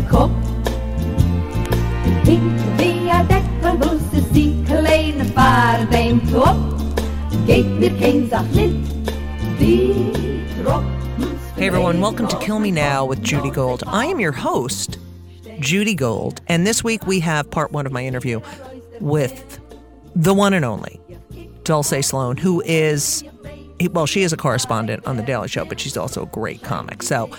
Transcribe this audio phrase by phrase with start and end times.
[0.00, 0.30] die drop.
[11.56, 13.82] Hey everyone, welcome to Kill Me Now with Judy Gold.
[13.86, 14.98] I am your host,
[15.60, 18.40] Judy Gold, and this week we have part one of my interview
[19.00, 19.58] with
[20.14, 21.00] the one and only
[21.64, 23.24] Dulce Sloan, who is,
[23.90, 27.02] well, she is a correspondent on The Daily Show, but she's also a great comic.
[27.02, 27.30] So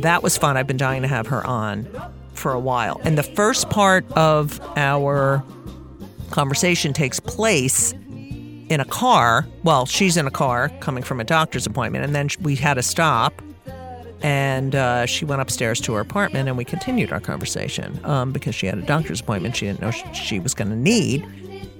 [0.00, 0.56] that was fun.
[0.56, 1.88] I've been dying to have her on
[2.34, 3.00] for a while.
[3.04, 5.42] And the first part of our
[6.30, 7.92] conversation takes place
[8.68, 9.46] in a car.
[9.64, 12.82] Well, she's in a car coming from a doctor's appointment, and then we had to
[12.82, 13.42] stop.
[14.20, 18.54] And uh, she went upstairs to her apartment, and we continued our conversation um, because
[18.54, 21.24] she had a doctor's appointment she didn't know she was going to need,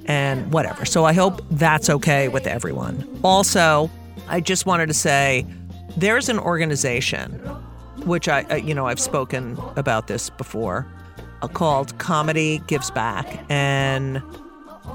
[0.08, 0.84] and whatever.
[0.84, 3.06] So I hope that's okay with everyone.
[3.22, 3.90] Also,
[4.26, 5.46] I just wanted to say
[5.96, 7.32] there's an organization,
[8.04, 10.86] which I, I you know, I've spoken about this before,
[11.42, 14.22] uh, called Comedy Gives Back, and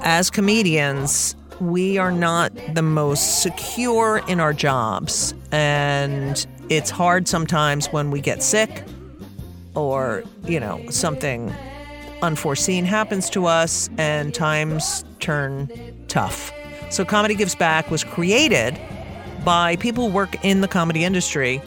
[0.02, 5.34] as comedians, we are not the most secure in our jobs.
[5.52, 8.82] And it's hard sometimes when we get sick
[9.74, 11.54] or, you know, something
[12.24, 15.70] unforeseen happens to us and times turn
[16.08, 16.52] tough.
[16.90, 18.78] So, Comedy Gives Back was created
[19.44, 21.60] by people who work in the comedy industry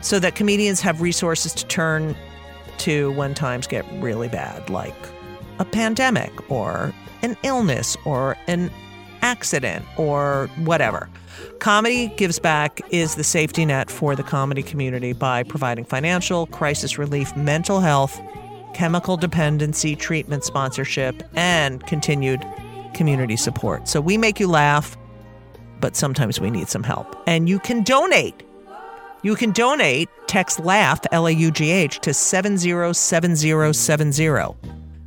[0.00, 2.16] so that comedians have resources to turn
[2.78, 4.94] to when times get really bad, like
[5.58, 8.70] a pandemic or an illness or an
[9.22, 11.08] accident or whatever.
[11.58, 16.98] Comedy Gives Back is the safety net for the comedy community by providing financial, crisis
[16.98, 18.20] relief, mental health,
[18.74, 22.44] chemical dependency treatment sponsorship, and continued
[22.94, 23.88] community support.
[23.88, 24.96] So we make you laugh,
[25.80, 27.16] but sometimes we need some help.
[27.26, 28.42] And you can donate.
[29.22, 34.54] You can donate, text LAUGH, L A U G H, to 707070.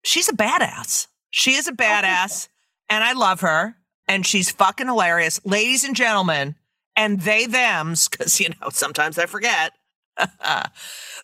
[0.04, 1.08] She's a badass.
[1.30, 2.48] She is a oh, badass,
[2.90, 3.76] and I love her,
[4.08, 5.40] and she's fucking hilarious.
[5.46, 6.56] Ladies and gentlemen,
[6.96, 9.74] and they thems, because, you know, sometimes I forget.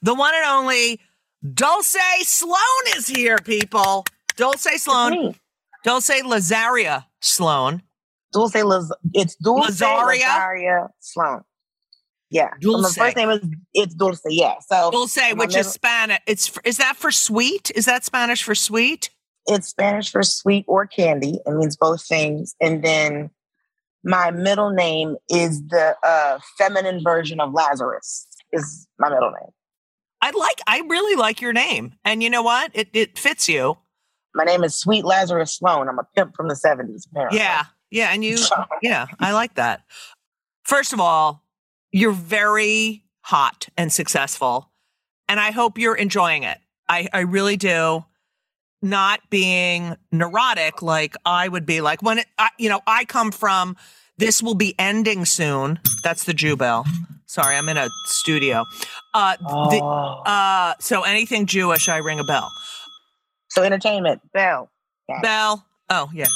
[0.01, 0.99] the one and only
[1.53, 4.05] Dulce Sloan is here, people.
[4.35, 5.35] Dulce Sloan.
[5.83, 7.83] Dulce Lazaria Sloan.
[8.33, 10.21] Dulce Laz- it's Dulce Lazaria?
[10.21, 11.41] Lazaria Sloan.
[12.31, 12.49] Yeah.
[12.61, 13.41] So my first name is
[13.73, 14.21] it's Dulce.
[14.27, 14.55] Yeah.
[14.67, 16.19] So Dulce, which middle- is Spanish.
[16.27, 17.71] It's is that for sweet?
[17.75, 19.09] Is that Spanish for sweet?
[19.47, 21.39] it's Spanish for sweet or candy.
[21.45, 22.55] It means both things.
[22.61, 23.31] And then
[24.03, 28.27] my middle name is the uh, feminine version of Lazarus.
[28.51, 29.51] Is my middle name.
[30.21, 30.59] I like.
[30.67, 32.71] I really like your name, and you know what?
[32.73, 33.77] It it fits you.
[34.33, 35.87] My name is Sweet Lazarus Sloan.
[35.87, 37.39] I'm a pimp from the 70s, apparently.
[37.39, 38.37] Yeah, yeah, and you.
[38.81, 39.81] Yeah, I like that.
[40.63, 41.43] First of all,
[41.91, 44.69] you're very hot and successful,
[45.27, 46.57] and I hope you're enjoying it.
[46.87, 48.05] I I really do.
[48.81, 53.31] Not being neurotic like I would be like when it, I, you know, I come
[53.33, 53.75] from
[54.17, 55.79] this will be ending soon.
[56.01, 56.85] That's the Jew bell.
[57.25, 58.63] Sorry, I'm in a studio.
[59.13, 59.35] Uh,
[59.69, 60.21] the, Oh.
[60.25, 62.49] uh, so anything Jewish, I ring a bell.
[63.49, 64.69] so entertainment, bell.
[65.21, 65.65] Bell.
[65.89, 66.27] Oh, yeah.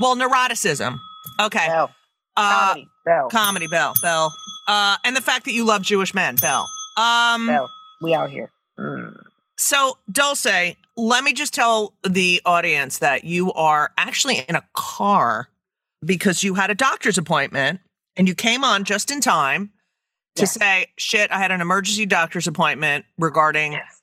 [0.00, 0.98] Well, neuroticism.
[1.40, 1.66] Okay.
[1.66, 1.90] Bell.
[2.36, 2.88] Uh, Comedy.
[3.04, 3.28] Bell.
[3.28, 3.94] comedy, Bell.
[4.02, 4.32] Bell.
[4.66, 6.68] Uh, and the fact that you love Jewish men, Bell.
[6.96, 7.70] Um, Bell.
[8.02, 8.50] We out here.
[8.78, 9.16] Mm.
[9.56, 15.48] So, Dulce, let me just tell the audience that you are actually in a car
[16.04, 17.80] because you had a doctor's appointment
[18.16, 19.70] and you came on just in time
[20.36, 20.52] to Yes.
[20.52, 24.02] say, shit, I had an emergency doctor's appointment regarding Yes.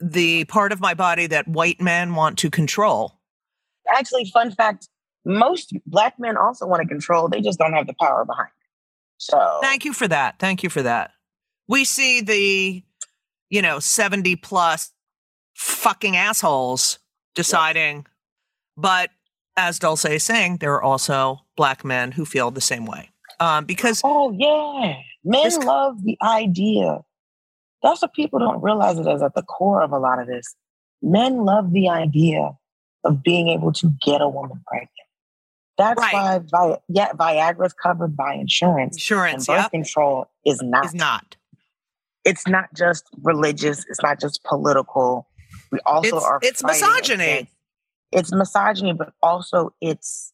[0.00, 3.18] the part of my body that white men want to control.
[3.94, 4.88] Actually, fun fact:
[5.26, 7.28] most black men also want to control.
[7.28, 8.48] They just don't have the power behind.
[8.48, 8.63] it.
[9.24, 10.38] So Thank you for that.
[10.38, 11.12] Thank you for that.
[11.66, 12.82] We see the,
[13.48, 14.92] you know, 70 plus
[15.54, 16.98] fucking assholes
[17.34, 18.06] deciding,
[18.76, 19.08] but
[19.56, 23.10] as Dulce is saying, there are also black men who feel the same way.
[23.40, 27.00] Um, because Oh yeah, men This- love the idea.
[27.82, 28.98] That's what people don't realize.
[28.98, 30.54] It is at the core of a lot of this.
[31.00, 32.52] Men love the idea
[33.04, 34.90] of being able to get a woman pregnant.
[35.76, 36.12] That's Right.
[36.14, 38.96] why, Vi- yeah, Viagra is covered by insurance.
[38.96, 40.84] insurance, and birth yeah, control is not.
[40.86, 41.36] is not.
[42.24, 43.84] It's not just religious.
[43.88, 45.28] It's not just political.
[45.72, 46.38] We also It's- are.
[46.42, 47.24] it's misogyny.
[47.24, 47.52] against-
[48.12, 50.32] It's misogyny, but also it's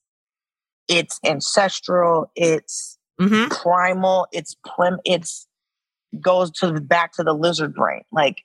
[0.88, 2.30] it's ancestral.
[2.34, 4.26] It's hmm primal.
[4.32, 4.98] It's prim.
[5.04, 5.46] It's
[6.20, 8.02] goes to the back to the lizard brain.
[8.12, 8.42] Like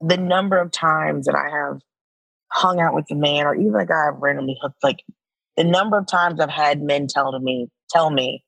[0.00, 1.80] the number of times that I have
[2.50, 4.82] hung out with a man, or even a guy I've randomly hooked.
[4.82, 5.04] Like
[5.58, 8.44] the number of times I've had men tell to me, tell me,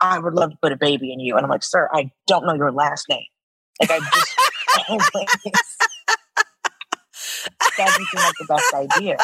[0.00, 2.44] "I would love to put a baby in you," and I'm like, "Sir, I don't
[2.46, 3.24] know your last name."
[3.80, 4.36] Like I just
[7.78, 9.16] doesn't seem like the best idea.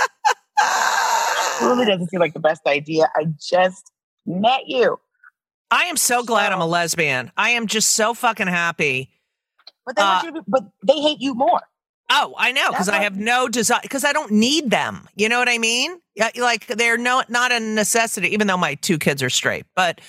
[1.58, 3.10] Truly doesn't seem like the best idea.
[3.14, 3.92] I just
[4.24, 4.98] met you.
[5.70, 7.32] I am so glad I'm a lesbian.
[7.36, 9.10] I am just so fucking happy.
[9.84, 11.60] But they want Uh, you to be, but they hate you more.
[12.08, 15.08] Oh, I know because I have no desire because I don't need them.
[15.16, 15.98] You know what I mean?
[16.14, 19.66] Yeah, Like they're no not a necessity, even though my two kids are straight.
[19.74, 20.00] But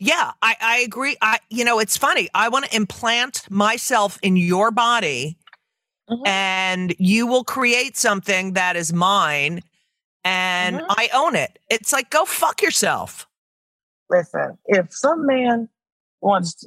[0.00, 1.16] yeah, I, I agree.
[1.22, 2.28] I you know it's funny.
[2.34, 5.38] I want to implant myself in your body,
[6.10, 6.26] Mhm.
[6.26, 9.62] and you will create something that is mine,
[10.24, 10.86] and Mhm.
[10.90, 11.60] I own it.
[11.70, 13.28] It's like go fuck yourself.
[14.10, 15.68] Listen, if some man
[16.20, 16.66] wants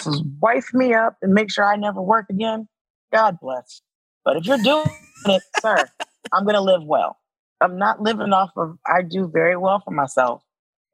[0.00, 2.68] to wife me up and make sure I never work again,
[3.12, 3.82] God bless.
[4.24, 4.86] But if you're doing
[5.26, 5.84] it, sir,
[6.32, 7.18] I'm going to live well.
[7.60, 10.42] I'm not living off of, I do very well for myself.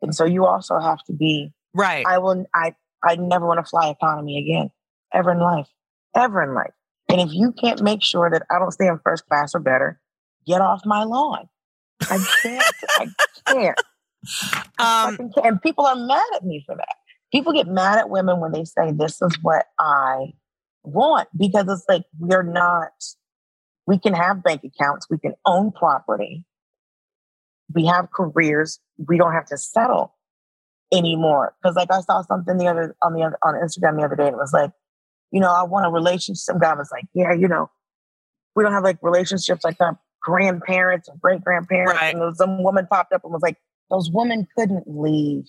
[0.02, 2.06] And so you also have to be, Right.
[2.06, 2.74] I will, I,
[3.04, 4.70] I never want to fly economy again,
[5.12, 5.68] ever in life,
[6.16, 6.72] ever in life.
[7.08, 10.00] And if you can't make sure that I don't stay in first class or better,
[10.46, 11.48] get off my lawn.
[12.02, 12.64] I can't,
[12.98, 13.06] I
[13.46, 13.80] can't.
[14.78, 15.30] um.
[15.44, 16.96] And people are mad at me for that.
[17.32, 20.32] People get mad at women when they say, This is what I
[20.86, 22.92] want, because it's like, we're not,
[23.86, 26.44] we can have bank accounts, we can own property,
[27.74, 30.14] we have careers, we don't have to settle
[30.92, 31.54] anymore.
[31.60, 34.26] Because, like, I saw something the other on the other, on Instagram the other day,
[34.26, 34.70] and it was like,
[35.32, 36.38] you know, I want a relationship.
[36.38, 37.70] Some guy was like, Yeah, you know,
[38.54, 41.94] we don't have like relationships like our grandparents or great grandparents.
[42.00, 42.14] Right.
[42.14, 43.56] And some woman popped up and was like,
[43.90, 45.44] those women couldn't leave.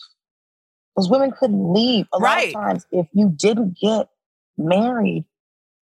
[0.95, 2.07] Those women couldn't leave.
[2.13, 2.53] A Right.
[2.53, 4.07] lot of times, if you didn't get
[4.57, 5.25] married,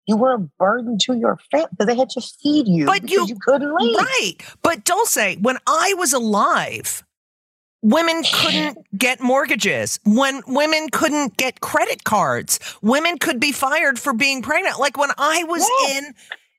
[0.06, 2.86] you were a burden to your family because they had to feed you.
[2.86, 3.96] But you- you couldn't leave.
[3.96, 4.34] Right.
[4.62, 7.02] But Dulce, when I was alive,
[7.82, 9.98] women couldn't get mortgages.
[10.04, 14.78] When women couldn't get credit cards, women could be fired for being pregnant.
[14.78, 15.98] Like when I was Yeah.
[15.98, 16.14] in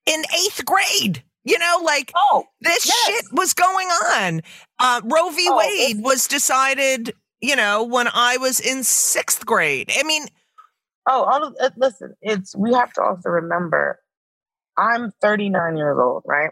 [0.07, 3.05] in eighth grade, you know, like Oh, this Yes.
[3.07, 4.41] shit was going on.
[4.79, 5.47] Uh, Roe v.
[5.49, 9.91] Oh, Wade was decided, you know, when I was in sixth grade.
[9.97, 10.27] I mean,
[11.07, 12.15] oh, all of, uh, listen.
[12.21, 13.99] It's we have to also remember.
[14.77, 16.51] I'm 39 years old, right?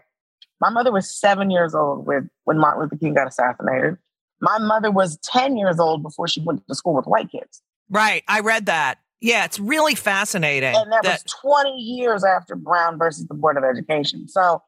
[0.60, 3.98] My mother was seven years old with when Martin Luther King got assassinated.
[4.40, 7.60] My mother was 10 years old before she went to school with white kids.
[7.90, 8.24] right.
[8.28, 8.98] I read that.
[9.20, 10.74] Yeah, it's really fascinating.
[10.74, 14.26] and that, that- was 20 years after Brown versus the Board of Education.
[14.28, 14.62] So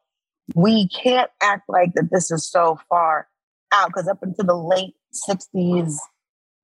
[0.55, 3.27] we can't act like that this is so far
[3.73, 4.93] out because up until the late
[5.29, 5.95] 60s,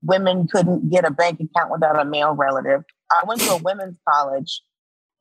[0.04, 2.84] women couldn't get a bank account without a male relative.
[3.14, 4.62] I went to a women's college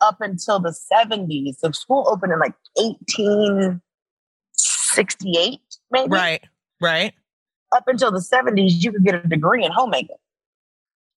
[0.01, 1.57] up until the 70s.
[1.59, 6.11] So school opened in like 1868, maybe.
[6.11, 6.43] right,
[6.81, 7.13] right.
[7.75, 10.17] Up until the 70s, you could get a degree in homemaking.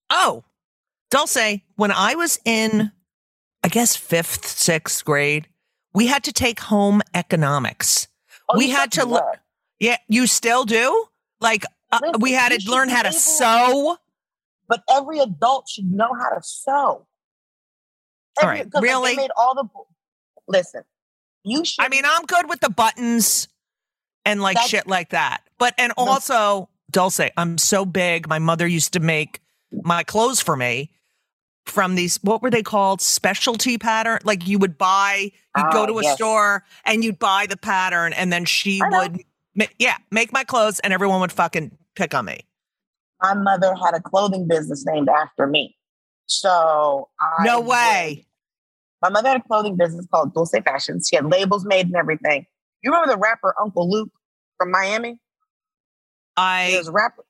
[0.10, 0.44] Oh,
[1.12, 2.92] Dulce, when I was in,
[3.64, 5.48] I guess, fifth, sixth grade,
[5.94, 8.08] we had to take home economics.
[8.50, 9.24] Oh, We had to learn.
[9.80, 11.06] Yeah, you still do?
[11.42, 13.98] Like, uh, Listen, we had to learn how to able- sew.
[14.68, 17.06] But every adult should know how to sew.
[18.42, 19.12] All right, really?
[19.16, 19.64] they made all the.
[20.48, 20.84] Listen,
[21.44, 21.84] you should.
[21.84, 23.48] I mean, I'm good with the buttons
[24.26, 25.42] and like That's- shit like that.
[25.58, 28.28] But and also, Dulce, I'm so big.
[28.28, 29.40] My mother used to make
[29.72, 30.92] my clothes for me
[31.66, 35.86] from these what were they called specialty pattern like you would buy you'd go Oh,
[35.88, 36.16] to a yes.
[36.16, 39.22] store and you'd buy the pattern and then she would
[39.56, 42.42] ma- yeah make my clothes and everyone would fucking pick on me
[43.22, 45.76] My mother had a clothing business named after me.
[46.28, 48.28] So I no way
[49.02, 51.08] My mother had a clothing business called Dulce Fashions.
[51.10, 52.46] She had labels made and everything.
[52.82, 54.12] You remember the rapper Uncle Luke
[54.58, 55.12] from Miami?
[55.12, 55.18] He
[56.38, 57.24] i was a rapper.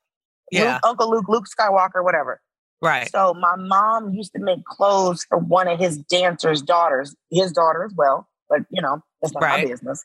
[0.50, 2.40] yeah Luke, Uncle Luke, Luke Skywalker, whatever.
[2.82, 7.52] right So my mom used to make clothes for one of his dancers' daughters, his
[7.52, 8.28] daughter as well.
[8.48, 9.64] But you know, that's not Right.
[9.64, 10.04] my business.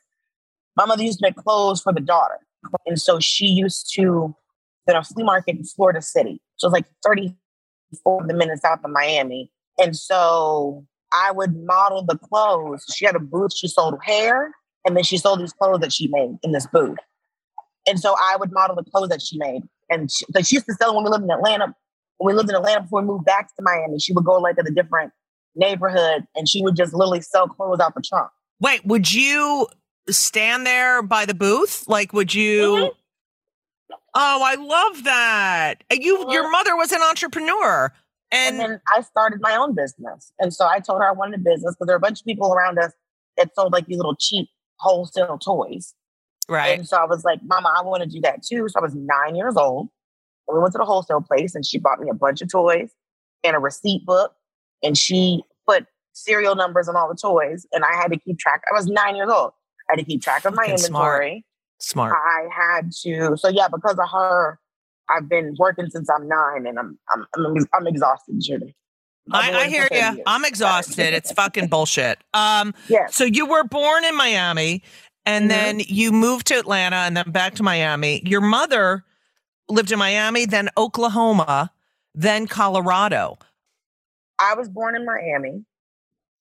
[0.76, 2.38] My mother used to make clothes for the daughter.
[2.86, 4.34] And so she used to
[4.88, 6.40] at a flea market in Florida City.
[6.56, 9.50] So it's like 34 minutes south of Miami.
[9.78, 12.84] And so I would model the clothes.
[12.94, 14.52] She had a booth, she sold hair,
[14.86, 16.98] and then she sold these clothes that she made in this booth.
[17.86, 19.62] And so I would model the clothes that she made.
[19.90, 21.74] And she, she used to sell when we lived in Atlanta.
[22.18, 24.56] When we lived in Atlanta before we moved back to Miami, she would go like
[24.56, 25.12] to the different
[25.54, 28.30] neighborhood and she would just literally sell clothes out the trunk.
[28.58, 29.66] wait would you
[30.08, 32.90] stand there by the booth like would you Mhm.
[34.14, 37.92] Oh i love that you your mother was an entrepreneur
[38.32, 40.32] And, and then I started my own business.
[40.38, 42.24] And so I told her I wanted a business because there were a bunch of
[42.24, 42.92] people around us
[43.36, 45.94] that sold like these little cheap wholesale toys.
[46.48, 48.68] right And so I was like, Mama, I want to do that too.
[48.70, 49.88] So I was nine years old.
[50.48, 52.90] And we went to the wholesale place and she bought me a bunch of toys
[53.44, 54.32] and a receipt book.
[54.82, 57.66] And she put serial numbers on all the toys.
[57.72, 58.62] And I had to keep track.
[58.70, 59.52] I was nine years old.
[59.90, 60.86] I had to keep track of my inventory.
[60.88, 61.22] smart
[62.12, 63.36] I had to.
[63.36, 64.58] So yeah, because of her,
[65.08, 68.74] I've been working since I'm nine and I'm I'm I'm, I'm exhausted, Judy.
[69.32, 70.22] I, I hear you.
[70.26, 71.14] I'm exhausted.
[71.14, 72.18] It's fucking bullshit.
[72.34, 73.14] Um, Yes.
[73.16, 74.82] so you were born in Miami,
[75.26, 75.48] and Mhm.
[75.48, 78.20] then you moved to Atlanta, and then back to Miami.
[78.26, 79.04] Your mother
[79.68, 81.72] lived in Miami, then Oklahoma,
[82.14, 83.38] then Colorado.
[84.40, 85.64] I was born in Miami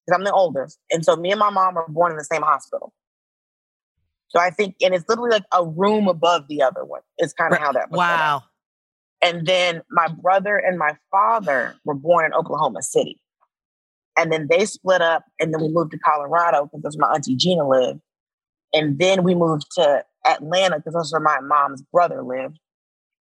[0.06, 0.80] because I'm the oldest.
[0.90, 2.94] And so me and my mom were born in the same hospital.
[4.34, 7.02] So I think, and it's literally like a room above the other one.
[7.18, 7.98] It's kind of how that was.
[7.98, 8.44] Wow.
[9.22, 13.20] And then my brother and my father were born in Oklahoma City.
[14.18, 17.16] And then they split up, and then we moved to Colorado because that's where my
[17.16, 18.02] auntie Gina lived.
[18.74, 22.60] And then we moved to Atlanta because that's where my mom's brother lived.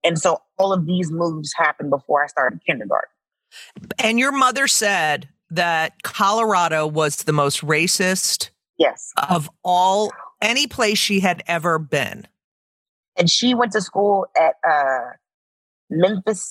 [0.05, 3.11] And so all of these moves happened before I started kindergarten.
[3.99, 9.13] And your mother said that Colorado was the most racist Yes.
[9.29, 10.13] of all
[10.43, 12.27] any place she had ever been.
[13.17, 15.11] And she went to school at uh,
[15.91, 16.43] Memphis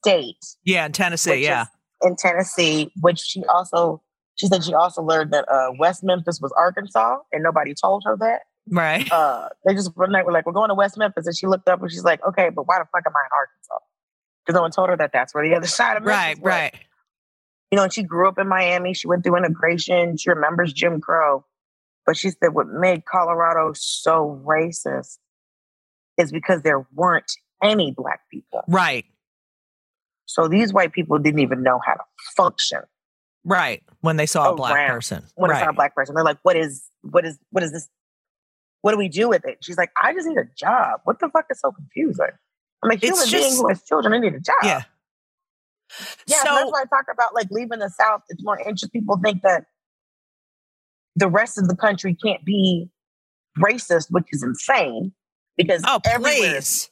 [0.00, 1.42] State Yeah, in Tennessee.
[1.44, 1.66] yeah.
[2.02, 4.02] in Tennessee, which she also
[4.36, 8.16] she said she also learned that uh, West Memphis was Arkansas, and nobody told her
[8.18, 8.40] that.
[8.70, 9.10] Right.
[9.12, 11.68] Uh, they just one night were like, "We're going to West Memphis," and she looked
[11.68, 13.84] up and she's like, "Okay, but why the fuck am I in Arkansas?"
[14.46, 16.36] Because no one told her that that's where the other side of Memphis right.
[16.38, 16.44] was.
[16.44, 16.74] Right.
[17.70, 18.94] You know, and she grew up in Miami.
[18.94, 20.16] She went through integration.
[20.16, 21.44] She remembers Jim Crow,
[22.06, 25.18] but she said what made Colorado so racist
[26.16, 27.30] is because there weren't
[27.62, 28.62] any black people.
[28.68, 29.04] Right.
[30.26, 32.04] So these white people didn't even know how to
[32.36, 32.80] function.
[33.44, 33.82] Right.
[34.00, 35.24] When they saw a oh, black person.
[35.34, 35.56] when right.
[35.56, 36.14] it's not a black person.
[36.14, 37.88] They're like, what is what is what is this?
[38.82, 39.58] What do we do with it?
[39.62, 41.00] She's like, I just need a job.
[41.04, 42.30] What the fuck is so confusing?
[42.82, 44.14] I'm a human being who has children.
[44.14, 44.56] I need a job.
[44.62, 44.82] Yeah.
[46.26, 48.22] Yeah, so that's why I talk about like leaving the South.
[48.28, 48.90] It's more interesting.
[48.90, 49.64] People think that
[51.16, 52.88] the rest of the country can't be
[53.58, 55.12] racist, which is insane
[55.56, 56.90] because oh please.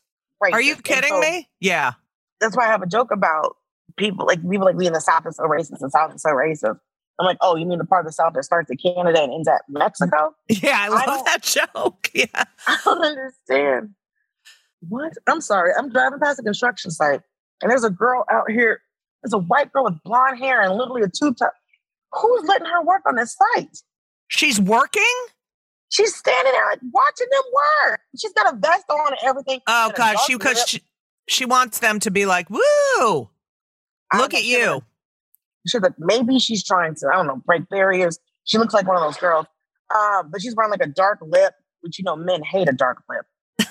[0.52, 1.48] Are you kidding so me?
[1.60, 1.92] Yeah.
[2.40, 3.56] That's why I have a joke about
[3.96, 6.78] people like people like leaving the South is so racist and South is so racist.
[7.20, 9.32] I'm like, oh, you mean the part of the South that starts at Canada and
[9.32, 10.34] ends at Mexico?
[10.48, 11.42] Yeah, I love don't- that
[11.74, 12.10] joke.
[12.14, 12.44] Yeah.
[12.66, 13.90] I don't understand.
[14.88, 15.14] What?
[15.26, 15.72] I'm sorry.
[15.76, 17.20] I'm driving past a construction site
[17.60, 18.80] and there's a girl out here.
[19.22, 21.52] There's a white girl with blonde hair and literally a tube top.
[22.12, 23.78] Who's letting her work on this site?
[24.28, 25.02] She's working?
[25.90, 27.42] She's standing there like, watching them
[27.88, 28.00] work.
[28.16, 29.60] She's got a vest on and everything.
[29.66, 30.82] Oh and god, she because she,
[31.28, 33.30] she wants them to be like, woo.
[34.14, 34.82] Look at you.
[35.66, 38.18] She's like, maybe she's trying to, I don't know, break barriers.
[38.44, 39.46] She looks like one of those girls.
[39.94, 43.02] Uh, but she's wearing like a dark lip, which you know, men hate a dark
[43.08, 43.24] lip.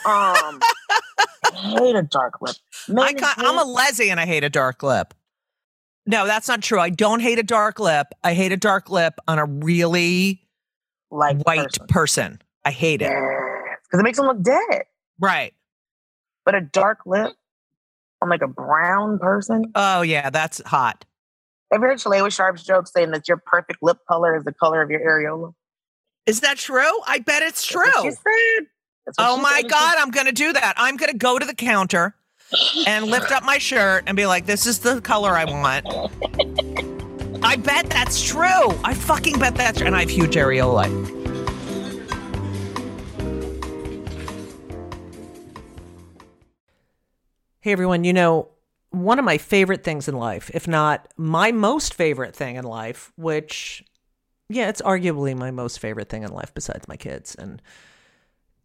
[0.06, 0.60] Um,
[1.54, 2.56] hate a dark lip.
[2.88, 4.20] Men I got, I'm a hate- lesbian.
[4.20, 5.14] I hate a dark lip.
[6.06, 6.80] No, that's not true.
[6.80, 8.08] I don't hate a dark lip.
[8.24, 10.47] I hate a dark lip on a really
[11.12, 11.88] like white person.
[11.88, 12.42] person.
[12.66, 13.10] I hate it.
[13.10, 14.84] because it makes them look dead.
[15.20, 15.54] Right.
[16.46, 17.34] But a dark lip
[18.22, 19.72] on like a brown person.
[19.76, 21.06] Oh yeah, that's hot.
[21.72, 24.82] Have you heard Shalewa Sharpe's joke saying that your perfect lip color is the color
[24.82, 25.54] of your areola?
[26.26, 26.92] Is that true?
[27.06, 27.84] I bet it's true.
[28.02, 28.68] She said.
[29.06, 29.62] That's what Oh my.
[29.64, 30.74] God, I'm going to do that.
[30.78, 32.16] I'm going to go to the counter
[32.86, 35.86] and lift up my shirt and be like, this is the color I want.
[37.44, 38.70] I bet that's true.
[38.84, 39.88] I fucking bet that's true.
[39.88, 40.86] And I have huge areola.
[47.60, 48.04] Hey, everyone.
[48.04, 48.50] You know,
[48.92, 53.12] one of my favorite things in life, if not my most favorite thing in life,
[53.18, 53.84] which,
[54.50, 57.62] yeah, it's arguably my most favorite thing in life besides my kids and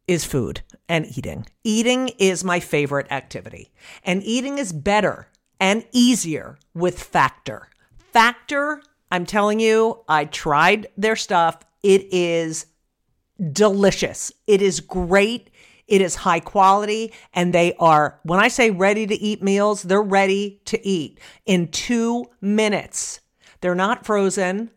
[0.09, 1.47] is food and eating.
[1.65, 3.73] Eating is my favorite activity,
[4.05, 5.29] and eating is better
[5.61, 7.69] and easier with Factor.
[8.13, 11.59] Factor, I'm telling you, I tried their stuff.
[11.83, 12.67] It is
[13.53, 14.31] delicious.
[14.47, 15.51] It is great.
[15.89, 17.13] It is high quality.
[17.33, 21.69] And they are, when I say ready to eat meals, they're ready to eat in
[21.69, 23.21] two minutes.
[23.63, 24.71] They're not frozen.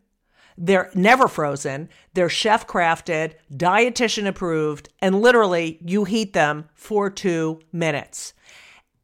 [0.57, 1.89] They're never frozen.
[2.13, 8.33] They're chef crafted, dietitian approved, and literally you heat them for two minutes.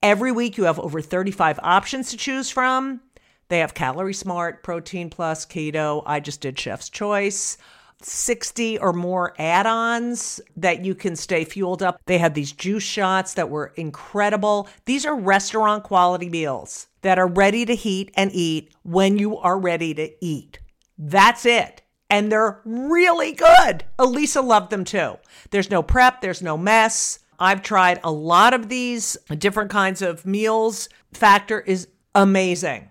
[0.01, 3.01] Every week you have over 35 options to choose from.
[3.51, 6.03] They have Calorie Smart, Protein Plus, Keto.
[6.05, 7.57] I just did Chef's Choice.
[8.01, 11.99] 60 or more add ons that you can stay fueled up.
[12.05, 14.69] They had these juice shots that were incredible.
[14.85, 19.59] These are restaurant quality meals that are ready to heat and eat when you are
[19.59, 20.59] ready to eat.
[20.97, 21.81] That's it.
[22.09, 23.83] And they're really good.
[23.99, 25.17] Elysa loved them too.
[25.49, 27.19] There's no prep, there's no mess.
[27.37, 30.87] I've tried a lot of these different kinds of meals.
[31.11, 32.90] Factor is amazing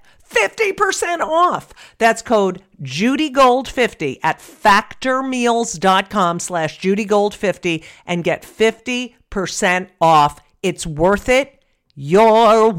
[0.31, 1.73] 50% off.
[1.97, 10.39] That's code JudyGold50 at factormeals.com slash JudyGold50 and get 50% off.
[10.63, 11.57] It's worth it.
[11.95, 12.69] You're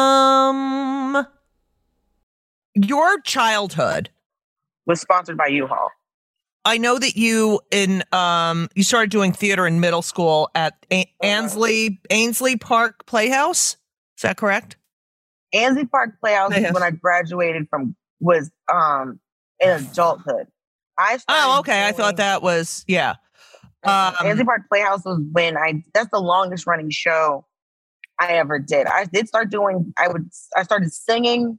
[0.00, 1.26] welcome.
[2.74, 4.10] Your childhood.
[4.86, 5.90] was sponsored by U-Haul.
[6.64, 11.10] I know that you in um you started doing theater in middle school at A-
[11.22, 13.76] Ansley Ainsley Park Playhouse.
[14.18, 14.76] Is that correct?
[15.52, 16.72] Ansley Park Playhouse Playhouse.
[16.74, 19.18] when I graduated from was um
[19.60, 20.46] in adulthood.
[20.98, 21.86] I Oh, okay.
[21.86, 23.14] I thought that was yeah.
[23.84, 27.46] Um, Um, Ansley Park Playhouse was when I that's the longest running show
[28.18, 28.86] I ever did.
[28.86, 31.58] I did start doing I would I started singing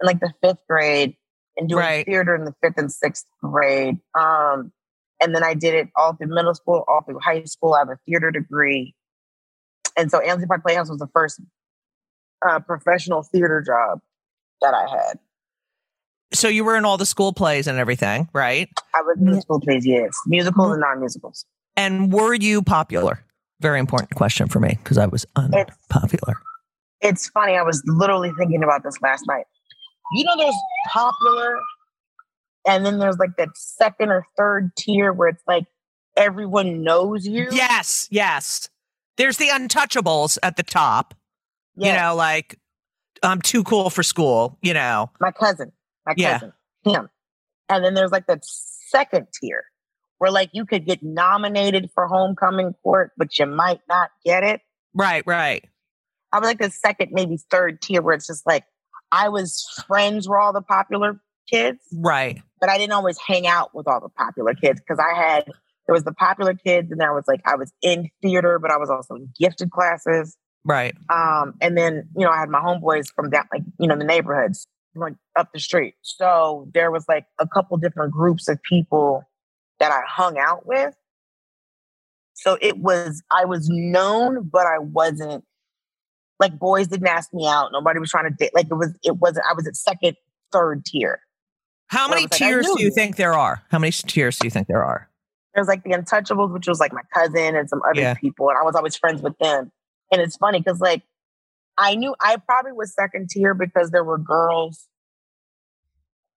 [0.00, 1.14] in like the fifth grade
[1.56, 2.06] and doing Right.
[2.06, 3.98] theater in the fifth and sixth grade.
[4.18, 4.72] Um
[5.20, 7.74] and then I did it all through middle school, all through high school.
[7.74, 8.94] I have a theater degree.
[9.96, 11.40] And so Ansley Park Playhouse was the first
[12.46, 14.00] uh, professional theater job
[14.60, 15.18] that I had.
[16.32, 18.68] So you were in all the school plays and everything, right?
[18.94, 20.10] I was in the school plays, yes.
[20.26, 21.46] Musicals and non-musicals.
[21.76, 23.24] And were you popular?
[23.60, 26.34] Very important question for me because I was It's unpopular.
[27.00, 27.54] it's funny.
[27.56, 29.44] I was literally thinking about this last night.
[30.12, 30.54] You know, there's
[30.88, 31.58] popular,
[32.66, 35.64] and then there's like that second or third tier where it's like
[36.16, 37.48] everyone knows you.
[37.50, 38.68] Yes, yes.
[39.16, 41.14] There's the untouchables at the top.
[41.86, 42.58] You know, like
[43.22, 44.58] I'm too cool for school.
[44.62, 45.72] You know, my cousin,
[46.06, 46.38] my Yeah.
[46.38, 46.52] cousin,
[46.84, 47.08] him.
[47.68, 49.64] And then there's like the second tier
[50.18, 54.60] where like you could get nominated for homecoming court, but you might not get it.
[54.94, 55.64] right, right.
[56.32, 58.64] I was like the second, maybe third tier where it's just like
[59.12, 61.78] I was friends with all the popular kids.
[61.92, 62.42] Right.
[62.60, 65.44] but I didn't always hang out with all the popular kids because I had
[65.86, 68.76] there was the popular kids and there was like I was in theater, but I
[68.76, 70.36] was also in gifted classes.
[70.64, 70.94] Right.
[71.10, 74.04] Um, and then you know I had my homeboys from down like you know the
[74.04, 75.94] neighborhoods like up the street.
[76.02, 79.22] So there was like a couple different groups of people
[79.78, 80.94] that I hung out with.
[82.34, 85.44] So it was I was known, but I wasn't
[86.38, 87.70] like boys didn't ask me out.
[87.72, 88.50] Nobody was trying to date.
[88.54, 89.46] Like it was it wasn't.
[89.50, 90.16] I was at second,
[90.52, 91.20] third tier.
[91.88, 93.62] How many like, tiers do you think there are?
[93.70, 95.08] How many tiers do you think there are?
[95.54, 98.14] There's like the Untouchables, which was like my cousin and some other Yeah.
[98.14, 99.72] people, and I was always friends with them.
[100.10, 101.02] And it's funny because like
[101.76, 104.88] I knew I probably was second tier because there were girls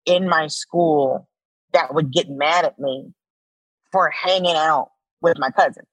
[0.06, 1.28] in my school
[1.72, 3.12] that would get mad at me
[3.92, 4.90] for hanging out
[5.22, 5.84] with my cousin.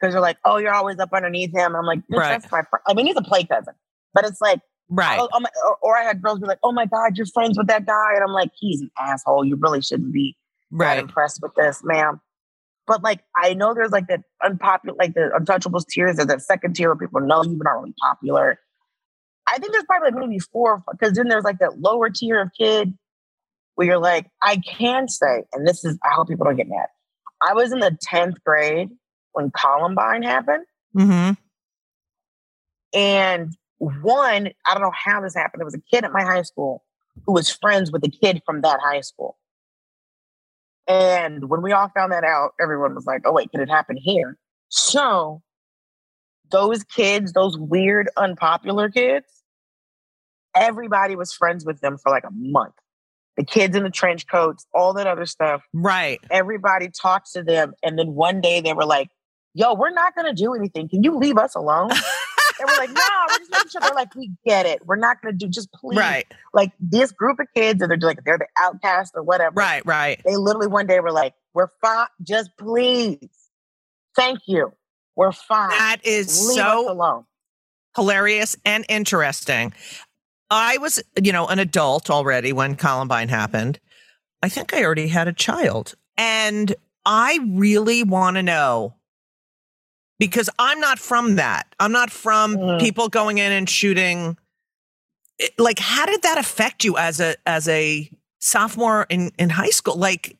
[0.00, 1.74] Because they're like, oh, you're always up underneath him.
[1.74, 2.28] I'm like, Right.
[2.30, 2.82] that's my friend.
[2.86, 3.74] I mean, he's a play cousin,
[4.14, 5.18] but it's like, Right.
[5.20, 7.58] oh, oh my, or, or I had girls be like, oh my God, you're friends
[7.58, 8.14] with that guy.
[8.14, 9.44] And I'm like, he's an asshole.
[9.44, 10.36] You really shouldn't be
[10.70, 10.98] that Right.
[10.98, 12.20] impressed with this, ma'am.
[12.88, 16.16] But like, I know there's like that unpopular, like the untouchables tiers.
[16.16, 18.58] There's that second tier where people know you're not really popular.
[19.46, 22.50] I think there's probably like maybe four, because then there's like that lower tier of
[22.58, 22.94] kid
[23.74, 26.88] where you're like, I can say, and this is, I hope people don't get mad.
[27.46, 28.88] I was in the 10th grade
[29.32, 30.64] when Columbine happened.
[30.96, 31.32] Mm-hmm.
[32.98, 35.60] And one, I don't know how this happened.
[35.60, 36.82] There was a kid at my high school
[37.26, 39.36] who was friends with a kid from that high school.
[40.88, 43.96] And when we all found that out, everyone was like, oh, wait, could it happen
[43.96, 44.38] here?
[44.70, 45.42] So
[46.50, 49.26] those kids, those weird, unpopular kids,
[50.56, 52.74] everybody was friends with them for like a month.
[53.36, 55.62] The kids in the trench coats, all that other stuff.
[55.72, 56.18] Right.
[56.30, 57.74] Everybody talked to them.
[57.84, 59.08] And then one day they were like,
[59.54, 60.88] yo, we're not going to do anything.
[60.88, 61.90] Can you leave us alone?
[62.60, 63.80] And we're like, no, we're just making sure.
[63.80, 64.84] They're like, we get it.
[64.86, 65.96] We're not going to do, just please.
[65.96, 66.26] Right.
[66.52, 69.54] Like this group of kids, and they're like, they're the outcast or whatever.
[69.54, 69.84] Right.
[69.86, 70.20] Right.
[70.24, 72.06] They literally one day were like, we're fine.
[72.22, 73.28] Just please.
[74.16, 74.72] Thank you.
[75.16, 75.70] We're fine.
[75.70, 77.24] That is Leave so alone.
[77.96, 79.72] hilarious and interesting.
[80.50, 83.80] I was, you know, an adult already when Columbine happened.
[84.42, 85.94] I think I already had a child.
[86.16, 88.94] And I really want to know
[90.18, 91.74] because I'm not from that.
[91.80, 92.80] I'm not from Mm.
[92.80, 94.36] people going in and shooting.
[95.38, 99.70] It- Like, how did that affect you as a as a sophomore in in high
[99.70, 99.96] school?
[99.96, 100.36] Like,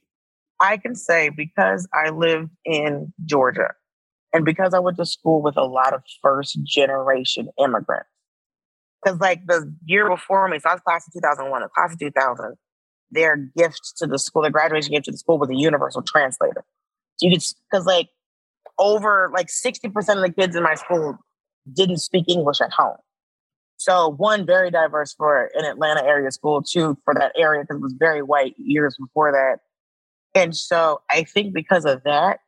[0.61, 3.75] I can say because I lived in Georgia
[4.33, 8.09] and because I went to school with a lot of first generation immigrants.
[9.03, 12.01] Because, like, the year before me, so I was class of 2001, the class of
[12.01, 12.57] 2000,
[13.13, 16.65] their gift to the school, their graduation gift to the school was a universal translator.
[17.19, 18.09] So you could, because, like,
[18.79, 21.19] over like 60% of the kids in my school
[21.73, 22.97] didn't speak English at home.
[23.77, 27.83] So, one, very diverse for an Atlanta area school, two, for that area because it
[27.83, 29.61] was very white years before that.
[30.35, 32.41] And so I think because of that,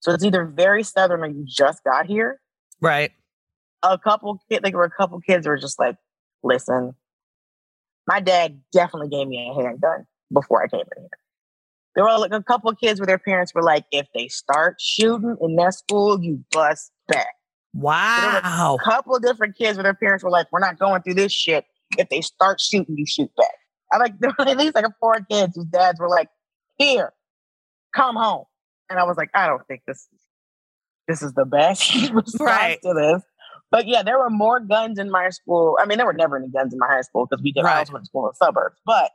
[0.00, 2.40] so it's either very southern or you just got here.
[2.80, 3.12] right?
[3.82, 5.96] A couple kids, like there were a couple kids who were just like,
[6.42, 6.94] listen,
[8.06, 11.08] my dad definitely gave me a handgun before I came in here.
[11.94, 14.76] There were like a couple of kids where their parents were like, if they start
[14.80, 17.34] shooting in that school, you bust back.
[17.72, 18.76] Wow.
[18.80, 21.32] A couple of different kids where their parents were like, we're not going through this
[21.32, 21.64] shit.
[21.98, 23.54] If they start shooting, you shoot back.
[23.92, 26.28] I like there were at least like four kids whose dads were like,
[26.78, 27.12] here,
[27.94, 28.44] come home.
[28.90, 30.08] And I was like, I don't think this
[31.06, 32.78] this is the best response Right.
[32.82, 33.22] to this.
[33.70, 35.76] But yeah, there were more guns in my school.
[35.80, 37.68] I mean, there were never any guns in my high school because we did I
[37.68, 37.78] Right.
[37.80, 38.76] also went to school in the suburbs.
[38.86, 39.10] But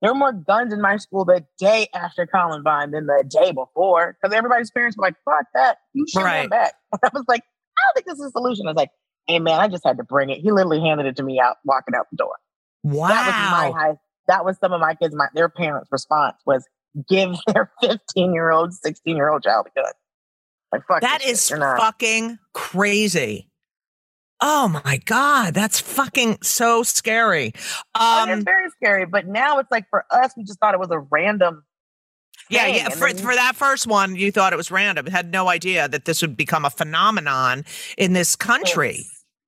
[0.00, 4.16] there were more guns in my school the day after Columbine than the day before.
[4.20, 5.78] Because everybody's parents were like, fuck that.
[5.92, 6.44] You shoot Right.
[6.44, 6.74] him back.
[7.04, 8.66] I was like, I don't think this is a solution.
[8.66, 8.90] I was like,
[9.26, 10.38] hey man, I just had to bring it.
[10.38, 12.34] He literally handed it to me out walking out the door.
[12.84, 13.72] That was my Wow.
[13.72, 13.94] high.
[14.28, 15.14] That was some of my kids.
[15.16, 16.64] My their parents' response was
[17.08, 19.92] give their 15 year old, 16 year old child a gun.
[20.72, 21.00] Like fuck.
[21.00, 21.48] That is.
[21.48, 23.47] Fucking crazy.
[24.40, 27.52] Oh my god, that's fucking so scary.
[27.94, 29.06] Um it's very scary.
[29.06, 31.64] But now it's like for us, we just thought it was a random.
[32.48, 35.06] yeah, thing, yeah, for then- for that first one, you thought it was random.
[35.06, 37.64] Had no idea that this would become a phenomenon
[37.96, 39.06] in this country.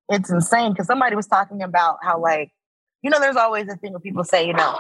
[0.08, 2.50] It's, it's insane because somebody was talking about how like,
[3.02, 4.78] you know, there's always a thing where people say, you know,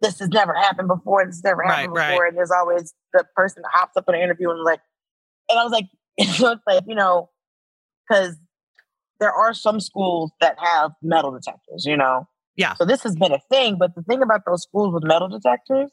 [0.00, 1.24] this has never happened before.
[1.26, 2.12] This has never happened right.
[2.12, 2.26] before.
[2.26, 4.80] And there's always the person that hops up in an interview and like,
[5.50, 7.28] and I was like, it looks like, you know,
[8.08, 8.36] because
[9.20, 12.26] there are some schools that have metal detectors, you know?
[12.56, 12.74] Yeah.
[12.74, 13.76] So this has been a thing.
[13.78, 15.90] But the thing about those schools with metal detectors,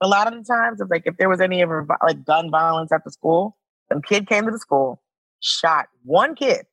[0.00, 2.90] a lot of the times, it's like if there was any ever like gun violence
[2.92, 3.56] at the school,
[3.92, 5.02] some kid came to the school,
[5.40, 6.66] shot one kid,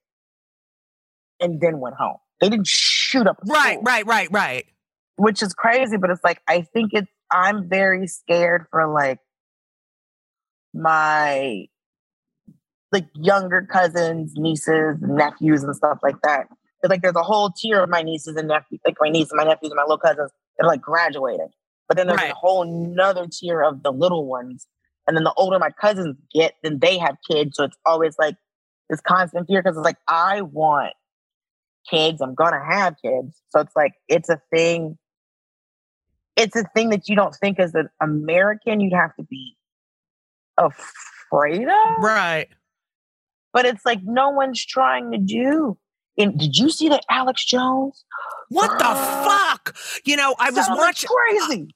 [1.40, 2.18] and then went home.
[2.40, 4.66] They didn't shoot up a Right, school, right, right, right.
[5.18, 5.98] which is crazy.
[5.98, 9.20] But it's like I think it's I'm very scared for like
[10.74, 11.66] my
[12.92, 16.48] like younger cousins, nieces, nephews, and stuff like that.
[16.88, 19.44] like there's a whole tier of my nieces and nephews, like my niece and my
[19.44, 21.48] nephews and my little cousins that are like graduated.
[21.88, 22.32] But then there's Right.
[22.32, 24.68] a whole nother tier of the little ones.
[25.08, 27.58] And then the older my cousins get, then they have kids.
[27.58, 28.36] So it's always like
[28.90, 30.94] this constant fear because it's like, I want
[31.90, 32.22] kids.
[32.22, 33.42] I'm gonna have kids.
[33.50, 34.98] So it's like it's a thing.
[36.36, 39.58] It's a thing that you don't think as an American you'd have to be
[40.58, 42.04] afraid of.
[42.04, 42.48] Right.
[43.54, 45.78] But it's like no one's trying to do.
[46.18, 48.04] And did you see that Alex Jones?
[48.50, 49.76] What the fuck?
[50.06, 51.10] You know, I was watching.
[51.10, 51.68] crazy.
[51.70, 51.74] Uh,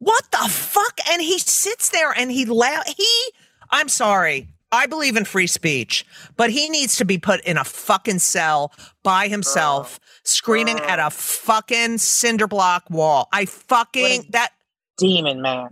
[0.00, 0.98] what the fuck?
[1.10, 3.30] And he sits there and he la- he
[3.70, 4.48] I'm sorry.
[4.70, 6.04] I believe in free speech,
[6.36, 8.72] but he needs to be put in a fucking cell
[9.04, 13.28] by himself, screaming at a fucking cinder block wall.
[13.32, 14.50] I fucking that
[14.98, 15.68] Demon man.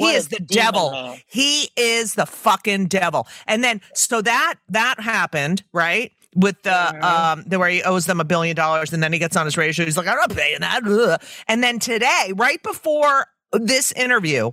[0.00, 0.90] He What is the devil.
[0.92, 1.20] man.
[1.26, 3.26] He is the fucking devil.
[3.46, 6.12] And then so that that happened, right?
[6.34, 7.02] With the Mhm.
[7.02, 9.56] um the where he owes them a billion dollars and then he gets on his
[9.56, 9.84] radio.
[9.84, 10.82] He's like, I'm not paying that.
[10.86, 11.20] Ugh.
[11.48, 14.52] And then today, right before this interview,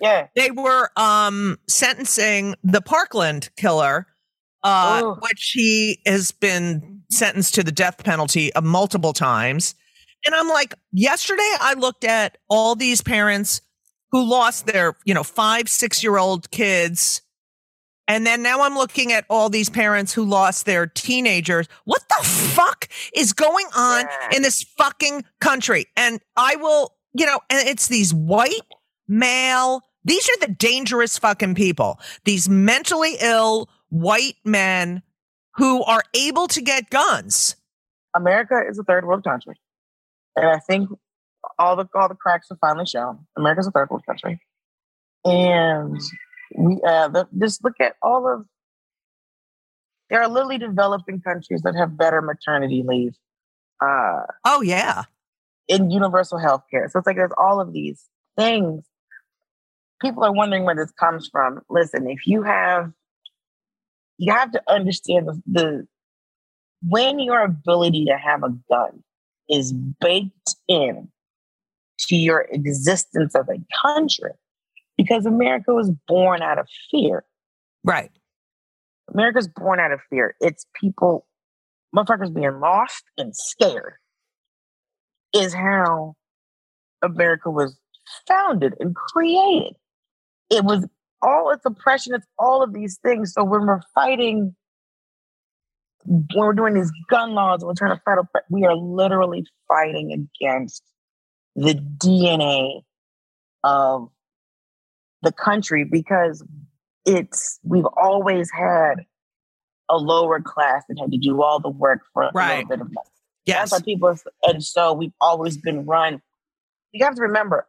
[0.00, 0.28] Yeah.
[0.36, 4.06] they were um sentencing the Parkland killer,
[4.62, 5.14] uh, Ooh.
[5.20, 9.74] which he has been sentenced to the death penalty uh, multiple times.
[10.26, 13.60] And I'm like, yesterday I looked at all these parents
[14.14, 17.20] who lost their, you know, five, six year old kids.
[18.06, 21.66] And then now I'm looking at all these parents who lost their teenagers.
[21.84, 25.86] What the fuck is going on in this fucking country?
[25.96, 28.60] And I will, you know, and it's these white
[29.08, 31.98] male, these are the dangerous fucking people.
[32.24, 35.02] These mentally ill white men
[35.56, 37.56] who are able to get guns.
[38.14, 39.54] America is a third world country.
[40.36, 40.88] And I think
[41.58, 43.26] all the all the cracks are finally shown.
[43.36, 44.40] America's a third world country.
[45.24, 46.00] And
[46.56, 48.46] we uh the, just look at all of
[50.10, 53.14] there are literally developing countries that have better maternity leave
[53.80, 55.04] uh Oh, yeah.
[55.68, 56.88] in universal health care.
[56.88, 58.04] So it's like there's all of these
[58.36, 58.84] things.
[60.02, 61.60] People are wondering where this comes from.
[61.70, 62.92] Listen, if you have,
[64.18, 65.86] you have to understand the, the
[66.86, 69.02] when your ability to have a gun
[69.48, 71.08] is baked in
[72.06, 74.32] to your existence as a country,
[74.96, 77.24] because America was born out of fear.
[77.82, 78.10] Right.
[79.12, 80.34] America's born out of fear.
[80.40, 81.26] It's people,
[81.94, 83.94] motherfuckers being lost and scared
[85.34, 86.14] is how
[87.02, 87.76] America was
[88.26, 89.74] founded and created.
[90.50, 90.86] It was
[91.20, 93.32] all its oppression, it's all of these things.
[93.32, 94.54] So when we're fighting,
[96.04, 98.18] when we're doing these gun laws we're trying to fight,
[98.50, 100.82] we are literally fighting against
[101.56, 102.82] the DNA
[103.62, 104.08] of
[105.22, 106.44] the country because
[107.06, 109.06] it's we've always had
[109.88, 112.56] a lower class that had to do all the work for a Right.
[112.66, 113.08] little bit of money.
[113.46, 113.70] Yes.
[113.70, 116.22] That's why people, and so we've always been run.
[116.92, 117.66] You have to remember,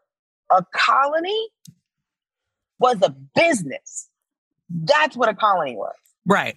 [0.49, 1.49] a colony
[2.79, 4.09] was a business.
[4.69, 5.95] That's what a colony was.
[6.25, 6.55] Right.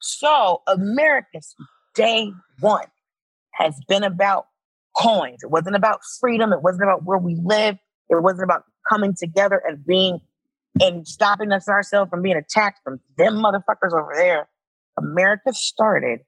[0.00, 1.54] So America's
[1.94, 2.86] day one
[3.52, 4.46] has been about
[4.96, 5.42] coins.
[5.42, 6.52] It wasn't about freedom.
[6.52, 7.76] It wasn't about where we live.
[8.08, 10.20] It wasn't about coming together and being
[10.80, 14.48] and stopping us ourselves from being attacked from them motherfuckers over there.
[14.98, 16.20] America started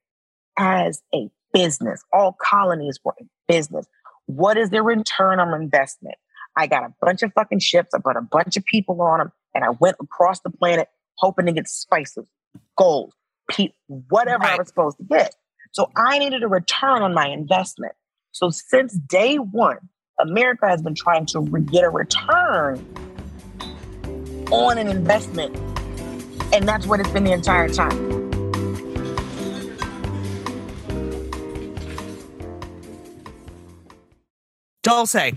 [0.59, 2.03] as a business.
[2.13, 3.87] All colonies were a business.
[4.27, 6.17] What is their return on investment?
[6.57, 7.95] I got a bunch of fucking ships.
[7.95, 11.47] I put a bunch of people on them, and I went across the planet hoping
[11.47, 12.27] to get spices,
[12.77, 13.15] gold,
[13.51, 15.35] pe- whatever I was supposed to get.
[15.73, 17.95] So I needed a return on my investment.
[18.33, 19.79] So since day one,
[20.19, 22.85] America has been trying to re- get a return
[24.51, 25.55] on an investment.
[26.53, 28.31] And that's what it's been the entire time.
[34.83, 35.33] Dulce,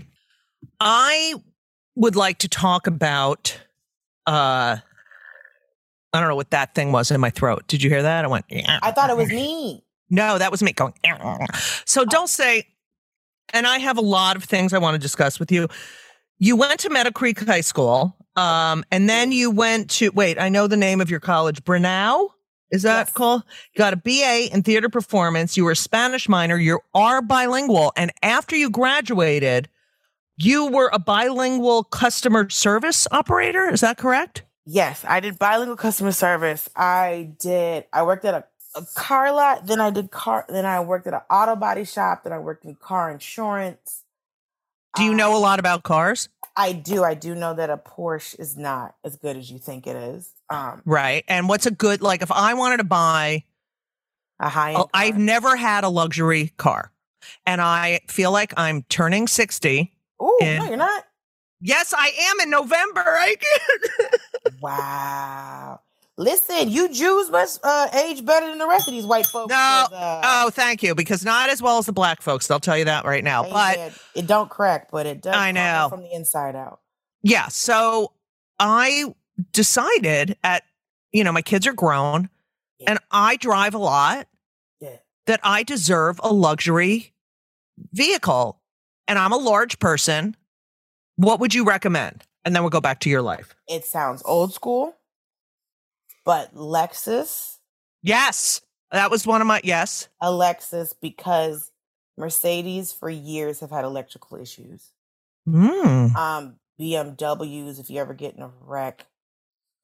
[0.80, 1.34] I
[1.94, 3.58] would like to talk about
[4.26, 4.78] uh
[6.12, 7.64] I don't know what that thing was in my throat.
[7.68, 8.24] Did you hear that?
[8.24, 8.78] I went yeah.
[8.82, 9.84] I thought it was me.
[10.08, 10.94] No, that was me going.
[11.84, 12.40] So Dulce,
[13.52, 15.68] and I have a lot of things I want to discuss with you.
[16.38, 20.38] You went to Meadow Creek High School, um, and then you went to wait.
[20.38, 22.28] I know the name of your college, Brenau.
[22.70, 23.12] Is that Yes.
[23.12, 23.42] called?
[23.74, 25.56] You got a BA in theater performance.
[25.56, 26.56] You were a Spanish minor.
[26.58, 29.68] You are bilingual, and after you graduated,
[30.36, 33.70] you were a bilingual customer service operator.
[33.72, 34.42] Is that correct?
[34.66, 36.68] Yes, I did bilingual customer service.
[36.74, 37.84] I did.
[37.92, 38.44] I worked at a,
[38.76, 39.66] a car lot.
[39.66, 40.44] Then I did car.
[40.48, 42.24] Then I worked at an auto body shop.
[42.24, 44.02] Then I worked in car insurance.
[44.96, 46.28] Do you Um, know a lot about cars?
[46.56, 47.04] I do.
[47.04, 50.30] I do know that a Porsche is not as good as you think it is.
[50.48, 51.24] Um, Right.
[51.28, 53.44] And what's a good like if I wanted to buy
[54.40, 54.88] a high Oh.
[54.94, 56.92] I've never had a luxury car.
[57.44, 59.92] And I feel like I'm turning 60.
[60.20, 61.04] Oh no, you're not.
[61.60, 63.02] Yes, I am in November.
[63.04, 63.36] I
[64.60, 65.80] Wow.
[66.18, 69.50] Listen, you Jews must uh, age better than the rest of these white folks.
[69.50, 69.56] No.
[69.56, 70.94] uh, Oh, thank you.
[70.94, 72.46] Because not as well as the black folks.
[72.46, 73.42] They'll tell you that right now.
[73.42, 73.92] But amen.
[74.14, 75.34] it don't crack, but it does.
[75.36, 75.88] I know.
[75.90, 76.80] from the inside out.
[77.22, 78.12] yeah, so
[78.58, 79.14] I
[79.52, 80.62] decided at,
[81.12, 82.30] you know, my kids are grown
[82.78, 82.92] Yeah.
[82.92, 84.26] and I drive a lot
[84.80, 84.96] Yeah.
[85.26, 87.12] that I deserve a luxury
[87.92, 88.60] vehicle
[89.06, 90.34] and I'm a large person.
[91.16, 92.24] What would you recommend?
[92.44, 93.54] And then we'll go back to your life.
[93.68, 94.95] It sounds old school,
[96.26, 97.56] but Lexus,
[98.02, 98.60] Yes.
[98.92, 100.08] That was one of my, yes.
[100.20, 101.72] a Lexus, because
[102.18, 104.92] Mercedes for years have had electrical issues.
[105.48, 106.14] Mm.
[106.14, 109.06] Um, BMWs, if you ever get in a wreck,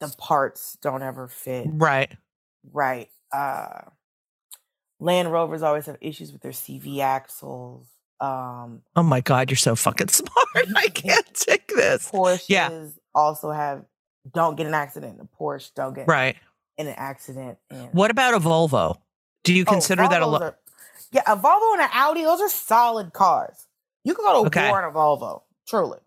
[0.00, 2.12] the parts don't ever fit Right.
[2.72, 3.08] right.
[3.32, 3.80] Uh,
[5.00, 7.86] Land Rovers always have issues with their CV axles.
[8.20, 10.68] Um, Oh my God, you're so fucking smart.
[10.76, 12.08] I can't take this.
[12.10, 13.84] Porsches also have
[14.32, 15.14] don't get an accident.
[15.18, 16.36] In a Porsche don't get Right.
[16.76, 17.58] in an accident.
[17.70, 18.98] And What about a Volvo?
[19.44, 20.58] Do you Oh, consider that a Volvos lo- are-
[21.10, 23.66] yeah, a Volvo and an Audi, those are solid cars.
[24.04, 24.68] You can go to Okay.
[24.68, 25.98] war in a Volvo, truly.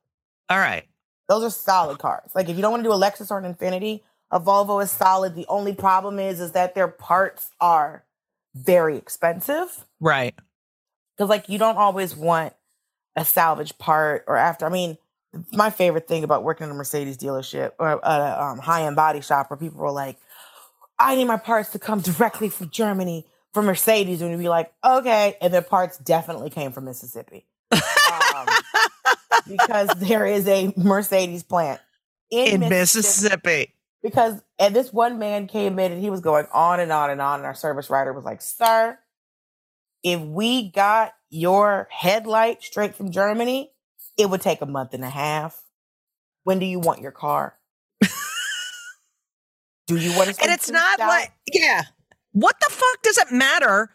[0.50, 0.88] All right.
[1.28, 2.30] Those are solid cars.
[2.36, 4.02] Like if you don't want to do a Lexus or an Infiniti,
[4.32, 5.36] a Volvo is solid.
[5.36, 8.04] The only problem is is that their parts are
[8.54, 9.86] very expensive.
[10.00, 10.36] Right.
[11.16, 12.54] Because like you don't always want
[13.16, 14.66] a salvage part or after.
[14.66, 14.98] I mean,
[15.52, 19.22] my favorite thing about working in a Mercedes dealership or a um, high end body
[19.22, 20.18] shop where people were like,
[21.00, 24.74] "I need my parts to come directly from Germany from Mercedes," and you'd be like,
[24.84, 28.48] "Okay," and their parts definitely came from Mississippi um,
[29.48, 31.80] because there is a Mercedes plant
[32.32, 33.74] In Mississippi.
[34.02, 37.22] because and this one man came in and he was going on and on and
[37.22, 38.98] on and our service writer was like sir
[40.04, 43.72] if we got your headlight straight from germany
[44.18, 45.62] it would take a month and a half
[46.44, 47.58] when do you want your car
[49.88, 51.84] do you want to And it's not like, yeah.
[52.32, 53.90] What the fuck does it matter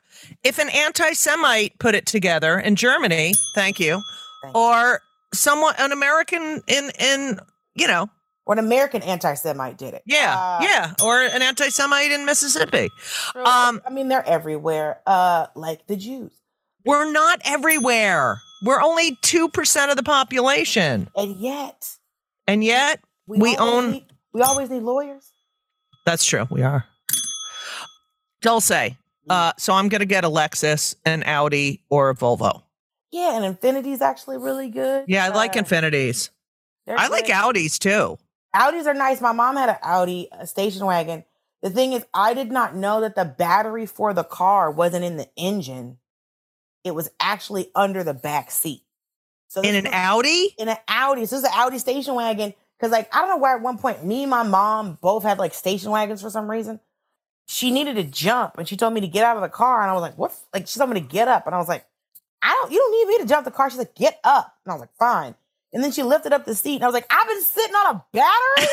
[0.44, 3.32] if an anti Semite put it together in Germany?
[3.54, 4.00] Thank you.
[4.42, 4.60] Thank you.
[4.60, 5.00] Or
[5.34, 7.40] someone, an American in, in,
[7.74, 8.08] you know,
[8.46, 10.94] or an american anti-semite did it yeah, Uh, yeah.
[11.04, 12.88] Or an anti Semite in Mississippi.
[13.36, 16.32] Um, i mean they're everywhere uh like the jews
[16.84, 18.40] We're not everywhere.
[18.62, 21.08] We're only 2% of the population.
[21.16, 21.96] and yet
[22.46, 25.30] And yet, We always own- need, we always need lawyers
[26.06, 26.46] that's true.
[26.50, 26.86] We are.
[28.42, 28.96] Dulce.
[29.28, 32.62] Uh, so I'm going to get a Lexus, an Audi, or a Volvo.
[33.12, 36.30] yeah and Infiniti's actually really good Yeah, I like Uh, Infinitis.
[36.88, 37.34] I like good.
[37.34, 38.18] Audis too.
[38.56, 39.20] Audis are nice.
[39.20, 41.24] My mom had an Audi, a station wagon.
[41.62, 45.16] The thing is, I did not know that the battery for the car wasn't in
[45.18, 45.98] the engine.
[46.84, 48.82] It was actually under the back seat.
[49.48, 50.54] So In an was- Audi?
[50.58, 51.26] in an Audi.
[51.26, 52.54] So this is an Audi station wagon.
[52.80, 55.38] Cause like I don't know why at one point me and my mom both had
[55.38, 56.80] like station wagons for some reason.
[57.46, 59.82] She needed to jump and she told me to get out of the car.
[59.82, 60.32] And I was like, what?
[60.54, 61.44] Like she told me to get up.
[61.46, 61.84] And I was like,
[62.40, 63.68] I don't, you don't need me to jump the car.
[63.68, 64.56] She's like, get up.
[64.64, 65.34] And I was like, fine.
[65.72, 67.96] And then she lifted up the seat and I was like, I've been sitting on
[67.96, 68.68] a battery.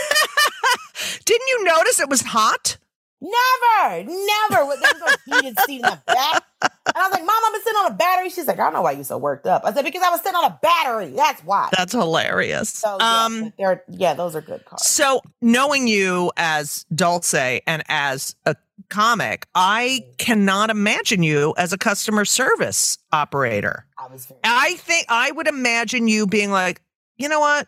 [1.25, 2.77] Didn't you notice it was hot?
[3.19, 4.49] Never, never.
[4.49, 6.43] There was no heated seat in the back.
[6.61, 8.29] And I was like, Mom, I've been sitting on a battery.
[8.29, 9.63] She's like, I don't know why you're so worked up.
[9.65, 11.11] I said, because I was sitting on a battery.
[11.11, 11.69] That's why.
[11.75, 12.69] That's hilarious.
[12.69, 14.85] so, yeah, um they're, yeah, those are good cars.
[14.85, 18.55] so knowing you as Dulce and as a
[18.89, 23.85] comic, I cannot imagine you as a customer service operator.
[23.97, 24.31] I was.
[24.43, 26.81] I think I would imagine you being like,
[27.17, 27.67] you know what?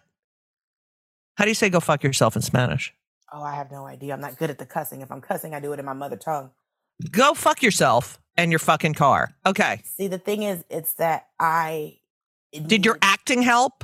[1.35, 2.93] How do you say go fuck yourself in Spanish?
[3.31, 4.13] Oh, I have no idea.
[4.13, 5.01] I'm not good at the cussing.
[5.01, 6.51] If I'm cussing, I do it in my mother tongue.
[7.11, 9.35] Go fuck yourself and your fucking car.
[9.45, 9.81] Okay.
[9.85, 11.99] See, the thing is, it's that I
[12.51, 13.83] Did your acting help?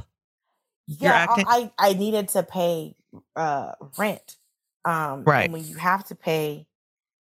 [0.88, 2.96] yeah, acting- I I needed to pay
[3.36, 4.38] uh rent.
[4.84, 5.52] Um, and Right.
[5.52, 6.68] when you have to pay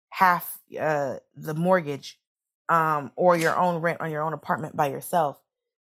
[0.10, 2.19] half uh the mortgage,
[2.69, 5.39] um, or your own rent on your own apartment by yourself,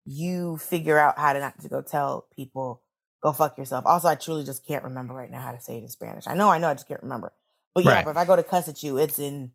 [0.06, 2.82] you figure out how to not to go tell people
[3.22, 3.85] go fuck yourself.
[3.87, 6.26] Also, I truly just can't remember right now how to say it in Spanish.
[6.26, 7.33] I know, I know, I just can't remember.
[7.74, 8.04] But yeah, Right.
[8.04, 9.52] but if I go to cuss at you, it's in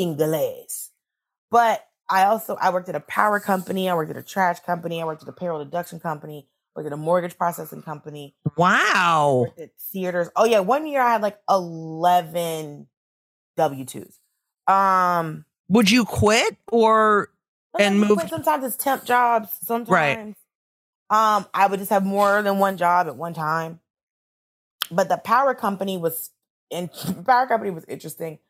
[0.00, 0.90] Inglés.
[1.50, 5.00] But I also I worked at a power company, I worked at a trash company,
[5.02, 9.44] I worked at a payroll deduction company, worked at a mortgage processing company, Wow.
[9.46, 10.28] worked at theaters.
[10.36, 12.86] Oh yeah, one year I had like eleven
[13.56, 14.18] W twos.
[14.66, 17.30] Um, Would you quit or
[17.78, 19.50] And move- Sometimes it's temp jobs.
[19.62, 20.36] Sometimes,
[21.10, 23.80] um, I would just have more than one job at one time.
[24.92, 26.30] But the power company was,
[26.70, 26.88] and
[27.26, 28.34] power company was interesting.
[28.34, 28.40] It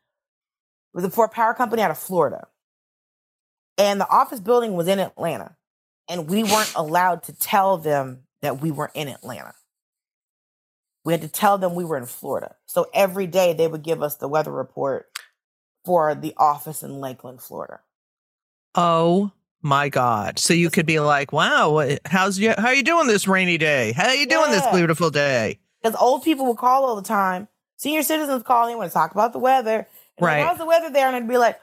[0.93, 2.47] was for a power company out of Florida,
[3.77, 5.55] and the office building was in Atlanta,
[6.07, 9.53] and we weren't allowed to tell them that we were in Atlanta.
[11.03, 12.55] We had to tell them we were in Florida.
[12.67, 15.09] So every day they would give us the weather report
[15.85, 17.79] for the office in Lakeland, Florida.
[18.75, 19.31] Oh
[19.61, 20.39] my God.
[20.39, 23.91] So you could be like, wow, how's you, how are you doing this rainy day?
[23.91, 25.59] How are you doing this beautiful day?
[25.81, 27.47] Because old people would call all the time.
[27.77, 29.87] Senior citizens call and want to talk about the weather.
[30.17, 30.45] And Right.
[30.45, 31.07] How's the weather there?
[31.07, 31.59] And I'd be like,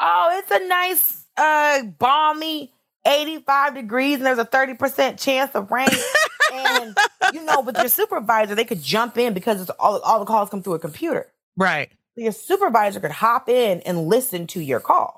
[0.00, 2.72] oh, it's a nice, uh, balmy
[3.06, 5.88] 85 degrees and there's a 30% chance of rain.
[6.52, 6.96] and,
[7.32, 10.50] you know, with your supervisor, they could jump in because it's all, all the calls
[10.50, 11.32] come through a computer.
[11.56, 11.90] Right.
[12.14, 15.15] So your supervisor could hop in and listen to your call.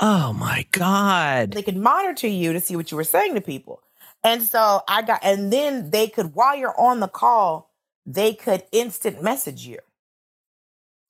[0.00, 1.52] Oh my God.
[1.52, 3.80] They could monitor you to see what you were saying to people.
[4.22, 7.70] And so I got, and then they could, while you're on the call,
[8.06, 9.78] they could instant message you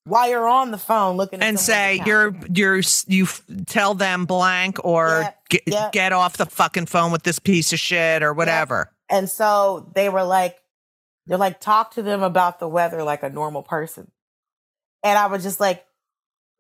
[0.05, 2.07] while you're on the phone looking at and say account.
[2.07, 5.91] you're you're you f- tell them blank or Yeah, get, yeah.
[5.93, 8.93] get off the fucking phone with this piece of shit or whatever.
[9.09, 10.59] And so they were like,
[11.27, 14.11] they're like, talk to them about the weather like a normal person.
[15.03, 15.85] And I was just like,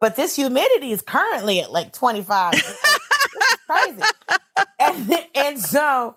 [0.04, 2.52] but this humidity is currently at like 25.
[2.52, 2.84] this
[3.66, 4.02] crazy.
[4.78, 6.16] And, and so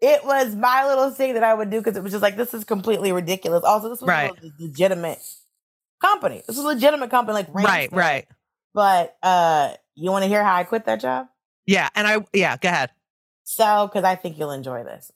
[0.00, 2.54] it was my little thing that I would do because it was just like, this
[2.54, 3.64] is completely ridiculous.
[3.64, 4.32] Also, this was Right.
[4.32, 5.18] a legitimate
[6.00, 6.42] company.
[6.46, 8.26] This was a legitimate company, like Right, right.
[8.72, 11.26] But uh, you want to hear how I quit that job?
[11.66, 12.88] Yeah, and I yeah, go ahead.
[13.44, 15.12] So, because I think you'll enjoy this.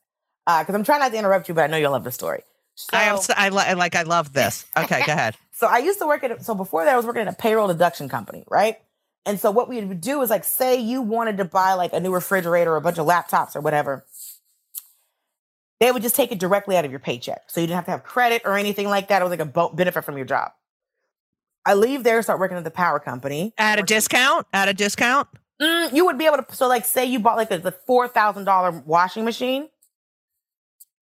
[0.46, 2.42] Because I'm trying not to interrupt you, but I know you'll love the story.
[2.74, 4.66] So, I am s- I, li- I like I love this.
[4.76, 5.34] Okay, go ahead.
[5.52, 7.68] So I used to work at so before that I was working at a payroll
[7.68, 8.78] deduction company, right?
[9.24, 12.00] And so what we would do is like say you wanted to buy like a
[12.00, 14.04] new refrigerator or a bunch of laptops or whatever.
[15.78, 17.42] They would just take it directly out of your paycheck.
[17.48, 19.20] So you didn't have to have credit or anything like that.
[19.20, 20.52] It was like a benefit from your job.
[21.64, 23.52] I leave there, start working at the power company.
[23.58, 24.46] At a discount?
[24.52, 25.28] At a discount?
[25.60, 26.46] Mm, you would be able to.
[26.54, 29.68] So, like, say you bought like a, the four thousand dollar washing machine,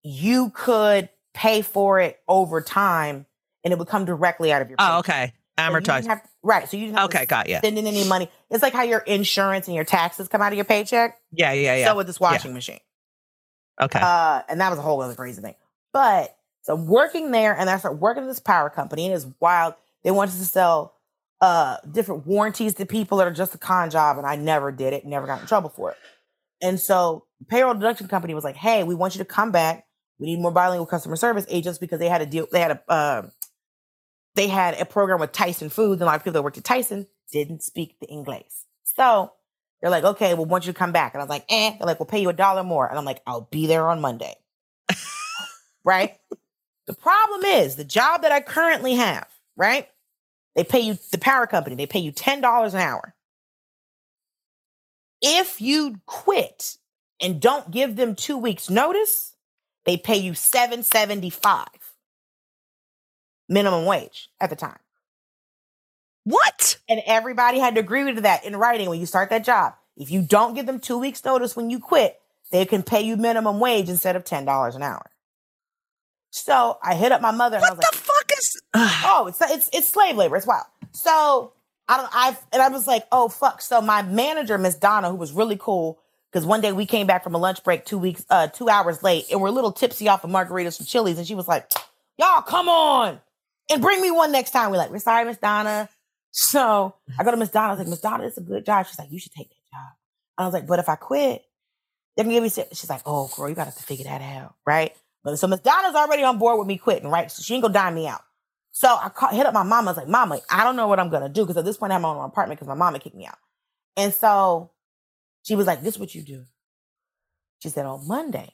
[0.03, 3.25] you could pay for it over time,
[3.63, 4.77] and it would come directly out of your.
[4.79, 5.09] Oh, paycheck.
[5.27, 5.33] okay.
[5.59, 6.07] So you Amortized.
[6.07, 6.67] have- right.
[6.69, 7.59] So you didn't have Okay, to got you.
[7.63, 8.29] Send in any money.
[8.49, 11.19] It's like how your insurance and your taxes come out of your paycheck.
[11.31, 11.87] Yeah, yeah, yeah.
[11.87, 12.79] So with this washing machine.
[13.79, 13.99] okay.
[14.01, 15.55] Uh, and that was a whole other crazy thing.
[15.93, 19.27] But so I'm working there and I started working at this power company and it's
[19.39, 19.75] wild.
[20.03, 20.95] They wanted to sell
[21.41, 24.93] uh different warranties to people that are just a con job, and I never did
[24.93, 25.97] it, never got in trouble for it.
[26.61, 29.85] And so payroll deduction company was like, hey, we want you to come back.
[30.19, 32.91] We need more bilingual customer service agents because they had a deal, they had a
[32.91, 33.21] uh,
[34.35, 36.63] they had a program with Tyson Foods, and a lot of people that worked at
[36.63, 38.45] Tyson didn't speak the English.
[38.83, 39.33] So
[39.81, 41.13] they're like, okay, well, want you to come back.
[41.13, 41.75] And I was like, eh.
[41.77, 42.87] They're like, we'll pay you a dollar more.
[42.87, 44.35] And I'm like, I'll be there on Monday.
[45.83, 46.17] right?
[46.87, 49.87] The problem is the job that I currently have, right?
[50.55, 53.15] They pay you, the power company, they pay you $10 an hour.
[55.21, 56.77] If you quit
[57.21, 59.35] and don't give them two weeks notice,
[59.85, 61.65] they pay you 775
[63.51, 64.79] minimum wage at the time.
[66.23, 66.77] what?
[66.89, 69.73] And everybody had to agree to that in writing when you start that job.
[69.97, 72.19] If you don't give them two weeks notice when you quit,
[72.51, 75.05] they can pay you minimum wage instead of $10 an hour.
[76.31, 79.27] So I hit up my mother and I What was the like, fuck is oh,
[79.29, 80.37] it's it's it's slave labor.
[80.37, 80.65] It's wild.
[80.93, 81.53] So
[81.89, 83.61] I don't I and I was like, oh fuck.
[83.61, 85.99] So my manager, Miss Donna, who was really cool,
[86.31, 89.03] because one day we came back from a lunch break two weeks, uh, two hours
[89.03, 91.71] late, and we're a little tipsy off of margaritas from Chili's, and she was like,
[92.17, 93.19] Y'all, come on
[93.71, 94.71] and bring me one next time.
[94.71, 95.89] We're like, We're sorry, Miss Donna.
[96.31, 98.85] So I go to Miss Donna, I was like, Miss Donna, it's a good job.
[98.87, 99.91] She's like, You should take that job.
[100.37, 101.43] I was like, But if I quit,
[102.15, 104.93] they're gonna give me si-" she's like, Oh, girl, you gotta figure that out, right?
[105.23, 107.31] But so Miss Donna's already on board with me quitting, right?
[107.31, 108.21] So she ain't gonna dime me out.
[108.71, 109.89] So I call, hit up my mama.
[109.89, 111.93] I was like, Mama, I don't know what I'm gonna do because at this point
[111.93, 113.37] I'm on my apartment because my mama kicked me out.
[113.97, 114.71] And so
[115.43, 116.45] she was like, This is what you do.
[117.61, 118.53] She said, On Monday,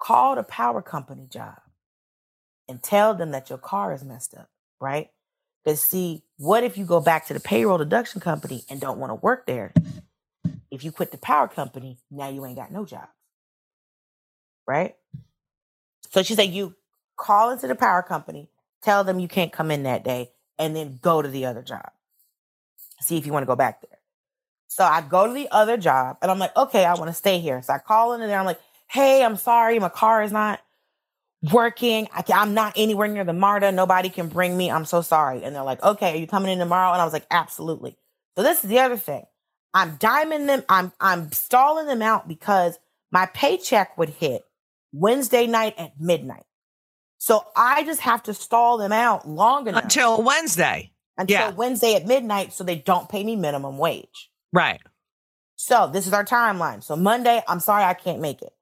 [0.00, 1.61] call the power company job
[2.68, 4.48] and tell them that your car is messed up,
[4.80, 5.10] right?
[5.64, 9.10] Because see, what if you go back to the payroll deduction company and don't want
[9.10, 9.72] to work there?
[10.70, 13.08] If you quit the power company, now you ain't got no job.
[14.66, 14.96] Right?
[16.10, 16.74] So she said, You
[17.16, 18.48] call into the power company,
[18.82, 21.90] tell them you can't come in that day, and then go to the other job.
[23.00, 23.98] See if you want to go back there.
[24.68, 27.40] So I go to the other job and I'm like, okay, I want to stay
[27.40, 27.60] here.
[27.60, 28.38] So I call into there.
[28.38, 30.60] I'm like, hey, I'm sorry, my car is not
[31.50, 32.08] working.
[32.12, 33.72] I I'm not anywhere near the MARTA.
[33.72, 34.70] Nobody can bring me.
[34.70, 35.42] I'm so sorry.
[35.42, 36.92] And they're like, okay, are you coming in tomorrow?
[36.92, 37.96] And I was like, absolutely.
[38.36, 39.24] So this is the other thing.
[39.74, 40.64] I'm diming them.
[40.68, 42.78] I'm I'm stalling them out because
[43.10, 44.42] my paycheck would hit
[44.92, 46.44] Wednesday night at midnight.
[47.18, 50.92] So I just have to stall them out long enough until Wednesday?
[51.16, 51.50] until yeah.
[51.50, 54.30] Wednesday at midnight so they don't pay me minimum wage.
[54.52, 54.80] Right.
[55.56, 56.82] So this is our timeline.
[56.82, 58.52] So Monday, I'm sorry I can't make it.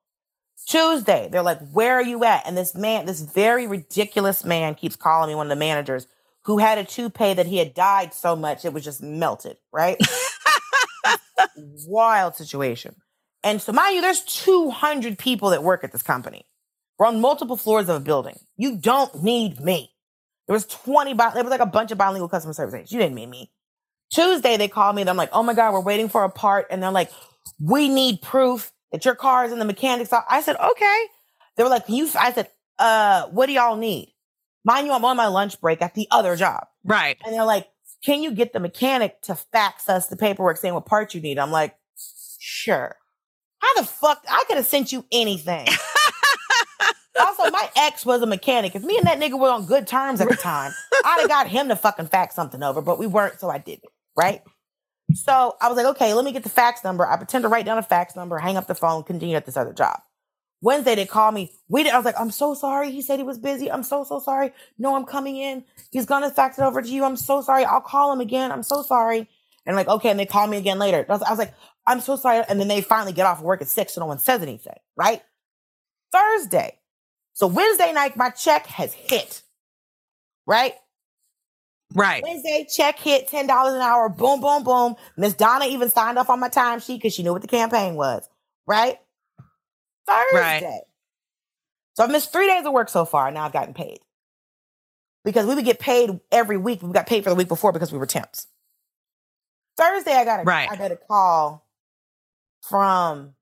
[0.67, 2.47] Tuesday, they're like, where are you at?
[2.47, 6.07] And this man, this very ridiculous man keeps calling me one of the managers
[6.45, 9.99] who had a toupee that he had dyed so much it was just melted, right?
[11.87, 12.95] Wild situation.
[13.43, 16.45] And so mind you, there's 200 people that work at this company,
[16.99, 18.39] We're on multiple floors of a building.
[18.57, 19.93] You don't need me.
[20.47, 22.93] There was 20, bi- there was like a bunch of bilingual customer service agents.
[22.93, 23.51] You didn't need me.
[24.13, 26.67] Tuesday, they called me and I'm like, oh my God, we're waiting for a part.
[26.71, 27.11] And they're like,
[27.61, 30.13] we need proof that your car is in the mechanics.
[30.13, 31.07] I said, okay.
[31.57, 34.15] They were like, you, I said, uh, what do y'all need?
[34.65, 36.67] Mind you, I'm on my lunch break at the other job.
[36.85, 37.17] Right.
[37.25, 37.69] And they're like,
[38.05, 41.39] can you get the mechanic to fax us the paperwork saying what parts you need?
[41.39, 41.77] I'm like,
[42.39, 42.97] sure.
[43.59, 44.25] How the fuck?
[44.29, 45.67] I could have sent you anything.
[47.21, 48.75] also, my ex was a mechanic.
[48.75, 50.73] If me and that nigga were on good terms at the time,
[51.05, 53.91] I'd have got him to fucking fax something over, but we weren't, so I didn't.
[54.17, 54.43] Right.
[55.15, 57.07] So I was like, okay, let me get the fax number.
[57.07, 59.57] I pretend to write down a fax number, hang up the phone, continue at this
[59.57, 60.01] other job.
[60.63, 61.53] Wednesday, they called me.
[61.69, 62.91] We did, I was like, I'm so sorry.
[62.91, 63.71] He said he was busy.
[63.71, 64.53] I'm so, so sorry.
[64.79, 65.65] No, I'm coming in.
[65.91, 67.05] He's to fax it over to you.
[67.05, 67.65] I'm so sorry.
[67.65, 68.53] I'll call him again.
[68.53, 69.29] I'm so sorry.
[69.65, 70.11] And like, okay.
[70.11, 71.07] And they call me again later.
[71.09, 71.55] I was, I was like,
[71.87, 72.45] I'm so sorry.
[72.47, 75.23] And then they finally get off work at six, so no one says anything, right?
[76.13, 76.79] Thursday.
[77.33, 79.43] So Wednesday night, my check has hit,
[80.47, 80.75] right?
[81.95, 82.23] Right.
[82.23, 84.09] Wednesday, check hit $10 an hour.
[84.09, 84.95] Boom, boom, boom.
[85.17, 88.29] Miss Donna even signed off on my timesheet because she knew what the campaign was,
[88.67, 88.99] right?
[90.07, 90.63] Thursday.
[90.63, 90.81] Right.
[91.95, 93.31] So I've missed three days of work so far.
[93.31, 93.99] Now I've gotten paid.
[95.25, 96.83] Because we would get paid every week.
[96.83, 98.47] We got paid for the week before because we were temps.
[99.77, 100.71] Thursday, I got a, right.
[100.71, 101.67] I got a call
[102.63, 103.35] from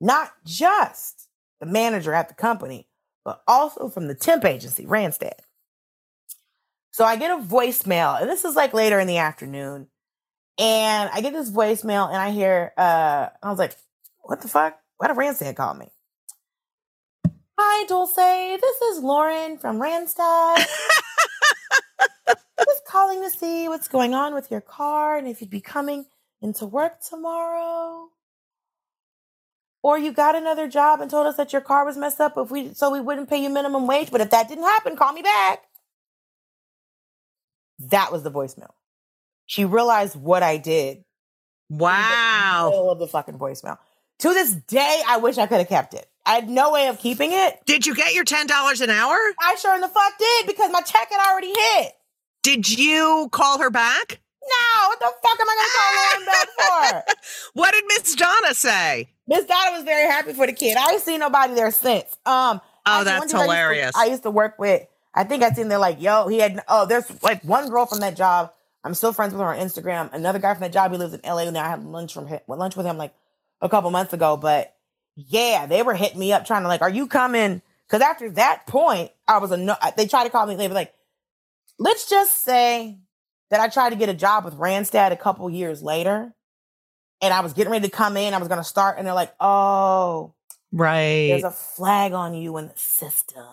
[0.00, 1.28] not just
[1.60, 2.88] the manager at the company,
[3.24, 5.38] but also from the temp agency, Randstad.
[6.92, 9.88] So I get a voicemail, and this is like later in the afternoon.
[10.58, 13.74] And I get this voicemail, and I hear, uh, I was like,
[14.20, 14.78] what the fuck?
[14.98, 15.88] Why did Randstad call me?
[17.58, 18.60] Hi, Dulce.
[18.60, 20.66] This is Lauren from Randstad.
[22.58, 26.06] Just calling to see what's going on with your car and if you'd be coming
[26.40, 28.08] into work tomorrow
[29.82, 32.50] or you got another job and told us that your car was messed up if
[32.50, 35.22] we so we wouldn't pay you minimum wage but if that didn't happen call me
[35.22, 35.64] back
[37.90, 38.70] that was the voicemail
[39.46, 41.04] she realized what i did
[41.68, 43.78] wow middle of the fucking voicemail
[44.18, 46.98] to this day i wish i could have kept it i had no way of
[46.98, 50.46] keeping it did you get your $10 an hour i sure in the fuck did
[50.46, 51.92] because my check had already hit
[52.42, 57.06] did you call her back no, what the fuck am I gonna call Lauren back
[57.06, 57.14] for?
[57.54, 59.08] what did Miss Donna say?
[59.28, 60.76] Miss Donna was very happy for the kid.
[60.76, 62.16] I ain't seen nobody there since.
[62.26, 63.82] Um, oh, that's hilarious.
[63.82, 64.86] I used, to, I used, to, work with.
[65.14, 66.62] I think I seen there like, yo, he had.
[66.68, 68.52] Oh, there's like one girl from that job.
[68.84, 70.12] I'm still friends with her on Instagram.
[70.12, 70.90] Another guy from that job.
[70.90, 71.64] He lives in LA now.
[71.64, 73.14] I had lunch from him, lunch with him like
[73.60, 74.36] a couple months ago.
[74.36, 74.74] But
[75.14, 77.62] yeah, they were hitting me up trying to like, are you coming?
[77.86, 79.76] Because after that point, I was a no.
[79.96, 80.56] They tried to call me.
[80.56, 80.94] They were like,
[81.78, 82.98] let's just say
[83.50, 86.34] that I tried to get a job with Randstad a couple years later
[87.22, 88.34] and I was getting ready to come in.
[88.34, 90.34] I was going to start, and they're like, "Oh,
[90.72, 93.46] right, there's a flag on you in the system."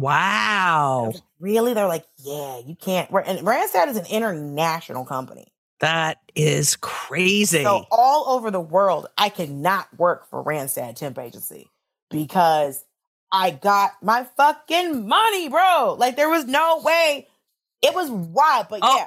[0.00, 1.74] Wow, like, really?
[1.74, 5.52] They're like, "Yeah, you can't." And Randstad is an international company.
[5.80, 7.62] That is crazy.
[7.62, 11.70] So all over the world, I cannot work for Randstad temp agency
[12.10, 12.84] because
[13.32, 15.96] I got my fucking money, bro.
[15.98, 17.28] Like there was no way.
[17.82, 18.96] It was wild, but oh.
[18.96, 19.06] yeah.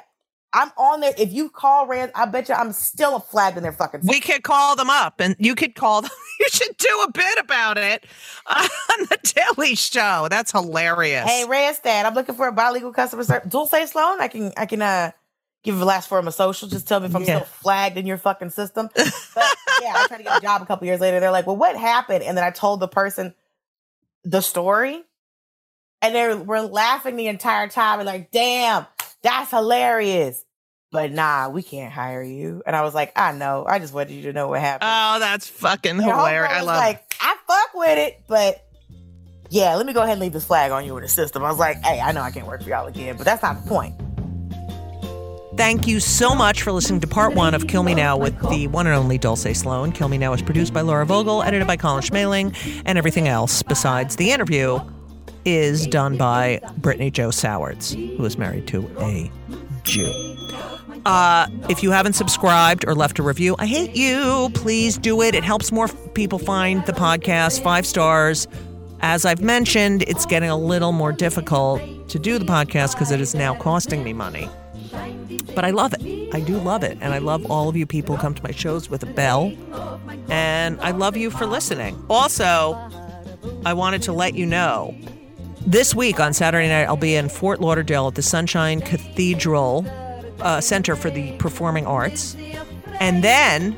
[0.54, 1.12] I'm on there.
[1.18, 4.02] If you call Rand, I bet you I'm still a flag in their fucking.
[4.04, 6.10] We could call them up, and you could call them.
[6.40, 8.04] You should do a bit about it
[8.46, 9.18] on the
[9.56, 10.26] Daily Show.
[10.28, 11.24] That's hilarious.
[11.24, 13.48] Hey, Randstad, I'm looking for a bilingual customer service.
[13.48, 15.12] Dulce Sloan, I can I can uh
[15.62, 16.68] give the last form of social.
[16.68, 17.36] Just tell me if I'm yeah.
[17.36, 18.90] still flagged in your fucking system.
[18.96, 21.20] But yeah, I tried to get a job a couple years later.
[21.20, 23.32] They're like, "Well, what happened?" And then I told the person
[24.24, 25.04] the story,
[26.02, 28.86] and they were laughing the entire time and like, "Damn."
[29.24, 30.43] That's hilarious.
[30.94, 32.62] But nah, we can't hire you.
[32.64, 33.66] And I was like, I know.
[33.68, 34.88] I just wanted you to know what happened.
[34.88, 36.52] Oh, that's fucking hilarious.
[36.52, 37.16] I love like, it.
[37.20, 38.64] I fuck with it, but
[39.50, 41.42] yeah, let me go ahead and leave this flag on you in the system.
[41.42, 43.64] I was like, hey, I know I can't work for y'all again, but that's not
[43.64, 43.92] the point.
[45.56, 48.68] Thank you so much for listening to part one of Kill Me Now with the
[48.68, 49.90] one and only Dulce Sloan.
[49.90, 53.64] Kill Me Now is produced by Laura Vogel, edited by Colin Schmaling, and everything else
[53.64, 54.78] besides the interview
[55.44, 59.28] is done by Brittany Joe Sowards, who is married to a
[59.82, 60.36] Jew.
[61.06, 64.50] Uh, if you haven't subscribed or left a review, I hate you.
[64.54, 65.34] Please do it.
[65.34, 67.62] It helps more people find the podcast.
[67.62, 68.48] Five stars.
[69.00, 73.20] As I've mentioned, it's getting a little more difficult to do the podcast because it
[73.20, 74.48] is now costing me money.
[75.54, 76.34] But I love it.
[76.34, 76.96] I do love it.
[77.00, 79.52] And I love all of you people who come to my shows with a bell.
[80.30, 82.02] And I love you for listening.
[82.08, 82.78] Also,
[83.66, 84.94] I wanted to let you know
[85.66, 89.86] this week on Saturday night, I'll be in Fort Lauderdale at the Sunshine Cathedral
[90.44, 92.36] uh, Center for the Performing Arts.
[93.00, 93.76] And then,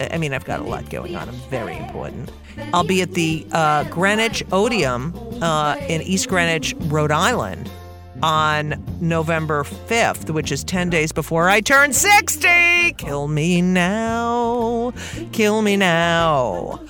[0.00, 1.28] I mean, I've got a lot going on.
[1.28, 2.30] I'm very important.
[2.72, 7.70] I'll be at the uh, Greenwich Odeum uh, in East Greenwich, Rhode Island
[8.22, 12.92] on November 5th, which is 10 days before I turn 60.
[12.96, 14.92] Kill me now.
[15.32, 16.80] Kill me now.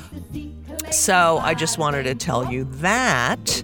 [0.91, 3.63] So I just wanted to tell you that.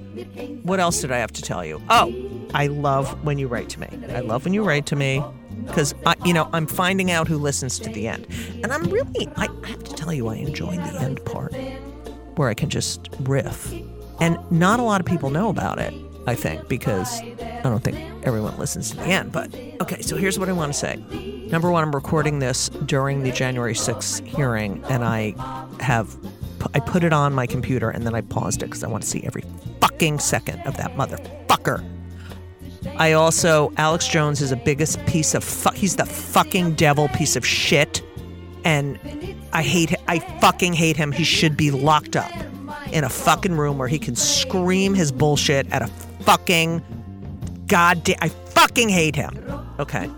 [0.62, 1.80] What else did I have to tell you?
[1.90, 2.10] Oh,
[2.54, 3.88] I love when you write to me.
[4.12, 5.22] I love when you write to me
[5.66, 5.94] because
[6.24, 8.26] you know I'm finding out who listens to the end,
[8.62, 11.54] and I'm really I, I have to tell you I enjoy the end part
[12.36, 13.72] where I can just riff,
[14.20, 15.94] and not a lot of people know about it.
[16.26, 19.32] I think because I don't think everyone listens to the end.
[19.32, 20.96] But okay, so here's what I want to say.
[21.50, 25.34] Number one, I'm recording this during the January 6th hearing, and I
[25.80, 26.16] have
[26.74, 29.08] I put it on my computer and then I paused it because I want to
[29.08, 29.44] see every
[29.80, 31.99] fucking second of that motherfucker.
[32.96, 35.74] I also Alex Jones is the biggest piece of fuck.
[35.74, 38.02] He's the fucking devil piece of shit,
[38.64, 38.98] and
[39.52, 39.94] I hate.
[40.08, 41.12] I fucking hate him.
[41.12, 42.32] He should be locked up
[42.92, 45.86] in a fucking room where he can scream his bullshit at a
[46.22, 46.82] fucking
[47.66, 48.16] goddamn.
[48.20, 49.32] I fucking hate him.
[49.78, 50.10] Okay.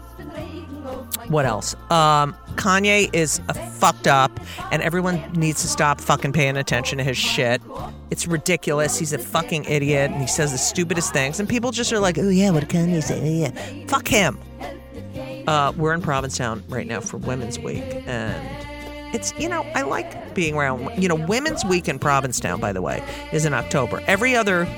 [1.33, 1.75] What else?
[1.91, 3.41] Um, Kanye is
[3.79, 4.39] fucked up,
[4.71, 7.63] and everyone needs to stop fucking paying attention to his shit.
[8.11, 8.99] It's ridiculous.
[8.99, 12.19] He's a fucking idiot, and he says the stupidest things, and people just are like,
[12.19, 13.19] "Oh yeah, what Kanye say?
[13.19, 14.39] Oh yeah, fuck him."
[15.47, 20.35] Uh, we're in Provincetown right now for Women's Week, and it's you know I like
[20.35, 21.03] being around.
[21.03, 23.03] You know, Women's Week in Provincetown, by the way,
[23.33, 24.03] is in October.
[24.07, 24.69] Every other,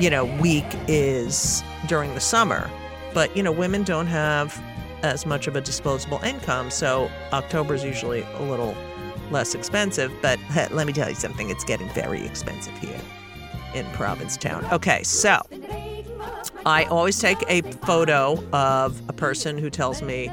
[0.00, 2.68] you know, week is during the summer,
[3.14, 4.60] but you know, women don't have
[5.02, 6.70] as much of a disposable income.
[6.70, 8.76] So October is usually a little
[9.30, 10.12] less expensive.
[10.22, 10.38] But
[10.70, 13.00] let me tell you something, it's getting very expensive here
[13.74, 14.64] in Provincetown.
[14.66, 15.40] Okay, so
[16.66, 20.30] I always take a photo of a person who tells me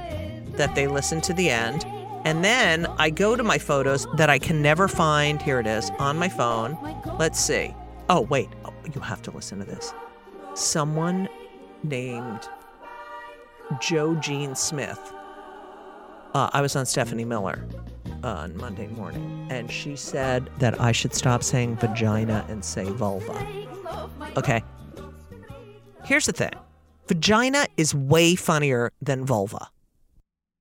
[0.54, 1.86] that they listen to the end.
[2.26, 5.42] And then I go to my photos that I can never find.
[5.42, 6.78] Here it is on my phone.
[7.18, 7.74] Let's see.
[8.10, 8.50] Oh, wait.
[8.66, 9.94] Oh, you have to listen to this.
[10.54, 11.30] Someone
[11.84, 12.50] named
[13.82, 15.14] Joe Jean Smith.
[16.34, 17.64] Uh, I was on Stephanie Miller
[18.24, 23.48] on Monday morning, and she said that I should stop saying vagina and say vulva.
[24.38, 24.64] Okay.
[26.04, 26.52] Here's the thing
[27.08, 29.70] vagina is way funnier than vulva.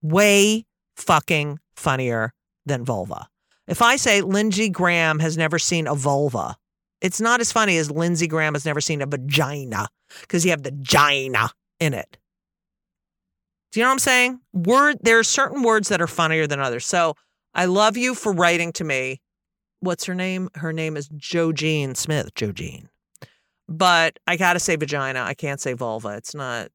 [0.03, 0.65] Way
[0.97, 2.33] fucking funnier
[2.67, 3.29] than vulva.
[3.67, 6.57] If I say Lindsey Graham has never seen a vulva,
[7.01, 9.89] it's not as funny as Lindsey Graham has never seen a vagina
[10.23, 12.17] because you have the gina in it.
[13.73, 14.41] Do you know what I'm saying?
[14.53, 16.87] Word there are certain words that are funnier than others.
[16.87, 17.15] So
[17.55, 19.21] I love you for writing to me.
[19.81, 20.49] What's her name?
[20.55, 22.35] Her name is Joe Jean Smith.
[22.35, 22.89] Joe Jean.
[23.69, 25.21] But I gotta say vagina.
[25.21, 26.09] I can't say vulva.
[26.17, 26.69] It's not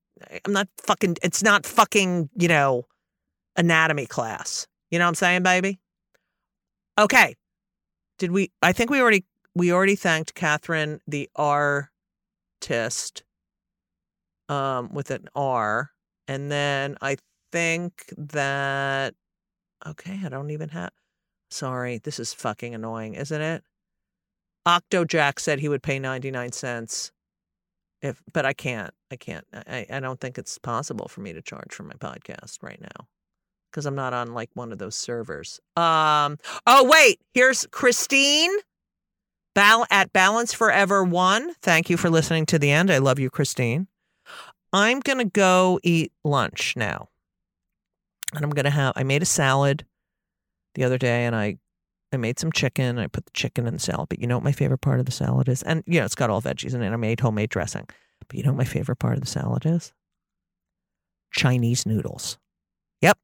[0.46, 2.86] I'm not fucking it's not fucking, you know,
[3.56, 4.68] anatomy class.
[4.92, 5.80] You know what I'm saying, baby?
[7.00, 7.36] Okay.
[8.20, 9.26] Did we I think we already
[9.56, 13.24] we already thanked Catherine the artist
[14.48, 15.93] um with an R.
[16.28, 17.18] And then I
[17.52, 19.14] think that,
[19.86, 20.92] okay, I don't even have,
[21.52, 23.64] sorry, this is fucking annoying, isn't it?
[24.68, 27.12] Octojack said he would pay 99 cents
[28.02, 31.42] if, but I can't, I can't, I, I don't think it's possible for me to
[31.42, 33.08] charge for my podcast right now
[33.72, 35.60] because I'm not on like one of those servers.
[35.76, 38.52] Um, oh, wait, here's Christine.
[39.56, 41.54] Bal- at Balance Forever One.
[41.62, 42.90] Thank you for listening to the end.
[42.90, 43.88] I love you, Christine.
[44.74, 47.10] I'm going to go eat lunch now.
[48.34, 49.86] And I'm going to have, I made a salad
[50.74, 51.58] the other day and I,
[52.12, 52.98] I made some chicken.
[52.98, 54.10] I put the chicken in the salad.
[54.10, 55.62] But you know what my favorite part of the salad is?
[55.62, 56.90] And, you know, it's got all veggies in it.
[56.90, 57.88] I made homemade dressing.
[58.28, 59.94] But you know what my favorite part of the salad is?
[61.32, 62.38] Chinese noodles.
[63.02, 63.18] Yep,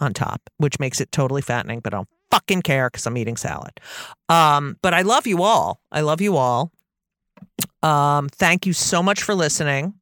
[0.00, 3.36] on top, which makes it totally fattening, but I don't fucking care because I'm eating
[3.36, 3.80] salad.
[4.28, 5.80] Um, but I love you all.
[5.90, 6.72] I love you all.
[7.82, 9.94] Um, thank you so much for listening.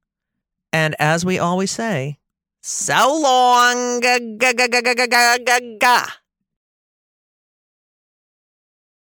[0.73, 2.19] And as we always say,
[2.63, 4.01] so long.